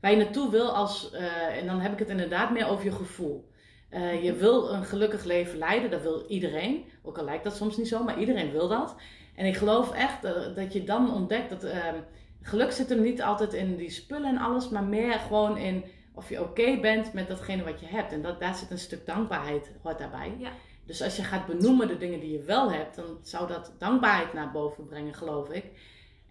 [0.00, 2.92] waar je naartoe wil als, eh, en dan heb ik het inderdaad meer over je
[2.92, 3.52] gevoel.
[3.94, 6.84] Eh, je wil een gelukkig leven leiden, dat wil iedereen.
[7.02, 8.94] Ook al lijkt dat soms niet zo, maar iedereen wil dat.
[9.34, 10.22] En ik geloof echt
[10.54, 11.94] dat je dan ontdekt dat ehm,
[12.42, 15.84] geluk zit hem niet altijd in die spullen en alles, maar meer gewoon in
[16.14, 18.12] of je oké bent met datgene wat je hebt.
[18.12, 20.34] En dat, daar zit een stuk dankbaarheid, hoort daarbij.
[20.38, 20.50] Ja.
[20.86, 24.32] Dus als je gaat benoemen de dingen die je wel hebt, dan zou dat dankbaarheid
[24.32, 25.64] naar boven brengen, geloof ik.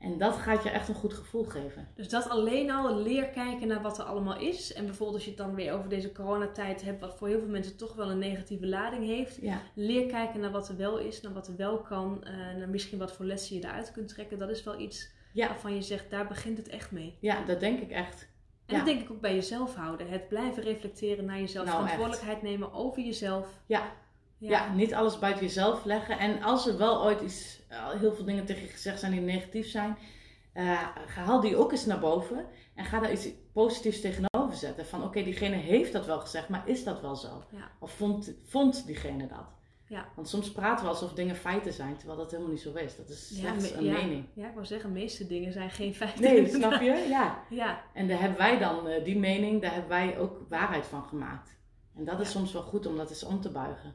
[0.03, 1.87] En dat gaat je echt een goed gevoel geven.
[1.95, 4.73] Dus dat alleen al, leer kijken naar wat er allemaal is.
[4.73, 7.47] En bijvoorbeeld als je het dan weer over deze coronatijd hebt, wat voor heel veel
[7.49, 9.37] mensen toch wel een negatieve lading heeft.
[9.41, 12.23] Ja, Leer kijken naar wat er wel is, naar wat er wel kan.
[12.23, 14.39] eh naar misschien wat voor lessen je eruit kunt trekken.
[14.39, 15.47] Dat is wel iets Ja.
[15.47, 17.17] waarvan je zegt, daar begint het echt mee.
[17.19, 18.27] ja dat denk ik echt.
[18.65, 18.77] En Ja.
[18.77, 20.09] dat denk ik ook bij jezelf houden.
[20.09, 21.65] Het blijven reflecteren naar jezelf.
[21.65, 23.47] Nou, verantwoordelijkheid nemen over jezelf.
[23.65, 23.91] Ja.
[24.49, 24.73] Ja.
[24.73, 26.19] niet alles buiten jezelf leggen.
[26.19, 29.21] En als er wel ooit iets, eh, heel veel dingen tegen je gezegd zijn die
[29.21, 29.97] negatief zijn,
[30.53, 30.81] eh,
[31.15, 32.45] haal die ook eens naar boven.
[32.75, 34.85] En ga daar iets positiefs tegenover zetten.
[34.85, 37.43] Van oké, diegene heeft dat wel gezegd, maar is dat wel zo?
[37.49, 37.71] Ja.
[37.79, 39.45] Of vond, vond diegene dat?
[39.87, 40.05] Ja.
[40.15, 42.95] Want soms praten we alsof dingen feiten zijn, terwijl dat helemaal niet zo is.
[42.95, 44.25] Dat is slechts me- een mening.
[44.33, 46.21] Ja, ik wou zeggen, de meeste dingen zijn geen feiten.
[46.23, 47.05] Nee, snap je?
[47.09, 47.43] Ja.
[47.49, 51.03] Ja, En daar hebben wij dan, eh, die mening, daar hebben wij ook waarheid van
[51.03, 51.57] gemaakt.
[51.95, 53.93] En dat is soms wel goed om dat eens om te buigen.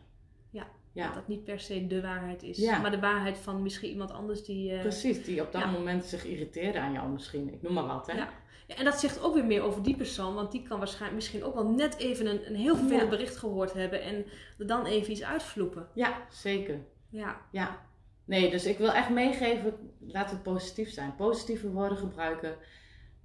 [0.99, 1.07] Ja.
[1.07, 2.57] Dat dat niet per se de waarheid is.
[2.59, 2.79] Ja.
[2.79, 4.73] Maar de waarheid van misschien iemand anders die...
[4.73, 5.25] eh, precies.
[5.25, 5.71] Die op dat Ja.
[5.71, 7.53] moment zich irriteerde aan jou misschien.
[7.53, 8.13] Ik noem maar wat, hè?
[8.17, 8.29] Ja.
[8.67, 11.45] Ja, en dat zegt ook weer meer over die persoon, want die kan waarschijnlijk misschien
[11.45, 14.25] ook wel net even een, een heel vervelend bericht gehoord hebben en
[14.59, 15.89] er dan even iets uitvloepen.
[15.95, 16.79] Ja, zeker.
[17.09, 17.87] Ja, Ja.
[18.25, 21.15] Nee, dus ik wil echt meegeven, laat het positief zijn.
[21.17, 22.57] Positieve woorden gebruiken.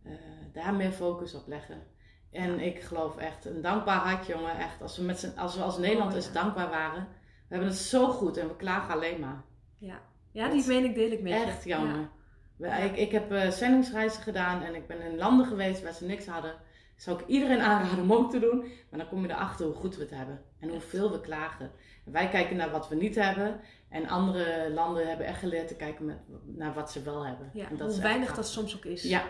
[0.04, 0.12] eh,
[0.54, 1.84] daar meer focus op leggen.
[2.32, 4.58] En ik geloof echt, een dankbaar hart, jongen.
[4.58, 6.34] Echt, als we, met als, we als Nederland Oh, eens ja.
[6.34, 7.08] dankbaar waren.
[7.54, 9.44] We hebben het zo goed en we klagen alleen maar.
[9.78, 10.02] ja.
[10.32, 11.40] ja die mening deel ik met je.
[11.40, 12.10] Echt jammer.
[12.58, 12.76] Ja.
[12.76, 16.26] Ik, ik heb eh zendingsreizen gedaan en ik ben in landen geweest waar ze niks
[16.26, 16.56] hadden.
[16.96, 18.60] Zou ik iedereen aanraden om ook te doen.
[18.60, 20.42] Maar dan kom je erachter hoe goed we het hebben.
[20.60, 21.72] En hoeveel we klagen.
[22.06, 23.60] En wij kijken naar wat we niet hebben.
[23.90, 27.50] En andere landen hebben echt geleerd te kijken met, naar wat ze wel hebben.
[27.54, 29.04] Ja, en dat hoe weinig dat soms ook is.
[29.04, 29.24] Ja.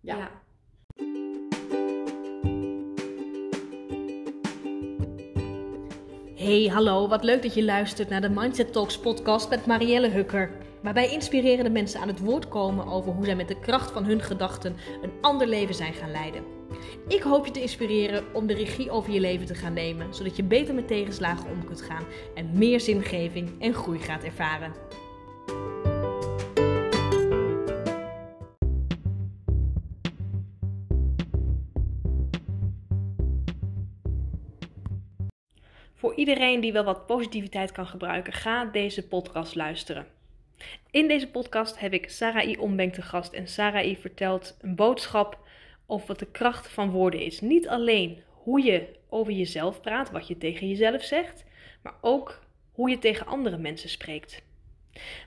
[0.00, 0.16] Ja.
[0.16, 0.30] ja.
[6.46, 7.08] Hey, hallo.
[7.08, 10.50] Wat leuk dat je luistert naar de Mindset Talks podcast met Marielle Hukker.
[10.82, 14.22] Waarbij inspirerende mensen aan het woord komen over hoe zij met de kracht van hun
[14.22, 16.44] gedachten een ander leven zijn gaan leiden.
[17.08, 20.36] Ik hoop je te inspireren om de regie over je leven te gaan nemen, zodat
[20.36, 24.72] je beter met tegenslagen om kunt gaan en meer zingeving en groei gaat ervaren.
[36.16, 40.06] Iedereen die wel wat positiviteit kan gebruiken, ga deze podcast luisteren.
[40.90, 45.38] In deze podcast heb ik Sarai Ombenk te gast en Sarai vertelt een boodschap
[45.86, 47.40] over wat de kracht van woorden is.
[47.40, 51.44] Niet alleen hoe je over jezelf praat, wat je tegen jezelf zegt,
[51.82, 52.40] maar ook
[52.72, 54.42] hoe je tegen andere mensen spreekt.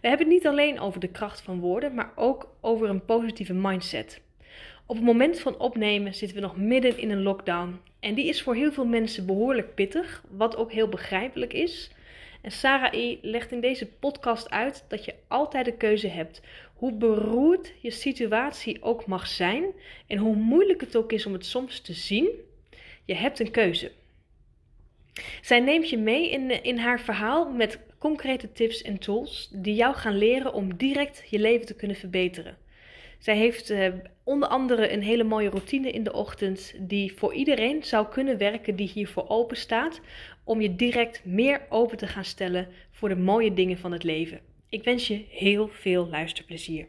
[0.02, 3.54] We hebben het niet alleen over de kracht van woorden, maar ook over een positieve
[3.54, 4.22] mindset.
[4.90, 7.80] Op het moment van opnemen zitten we nog midden in een lockdown.
[8.00, 11.92] En die is voor heel veel mensen behoorlijk pittig, wat ook heel begrijpelijk is.
[12.42, 13.18] En Sarah E.
[13.22, 16.42] legt in deze podcast uit dat je altijd de keuze hebt.
[16.74, 19.66] Hoe beroerd je situatie ook mag zijn
[20.08, 22.30] en hoe moeilijk het ook is om het soms te zien,
[23.06, 23.92] je hebt een keuze.
[25.42, 29.96] Zij neemt je mee in, in haar verhaal met concrete tips en tools die jou
[29.96, 32.58] gaan leren om direct je leven te kunnen verbeteren.
[33.20, 33.88] Zij heeft uh,
[34.24, 38.76] onder andere een hele mooie routine in de ochtend die voor iedereen zou kunnen werken
[38.76, 40.02] die hiervoor open staat
[40.44, 44.40] om je direct meer open te gaan stellen voor de mooie dingen van het leven.
[44.70, 46.88] Ik wens je heel veel luisterplezier.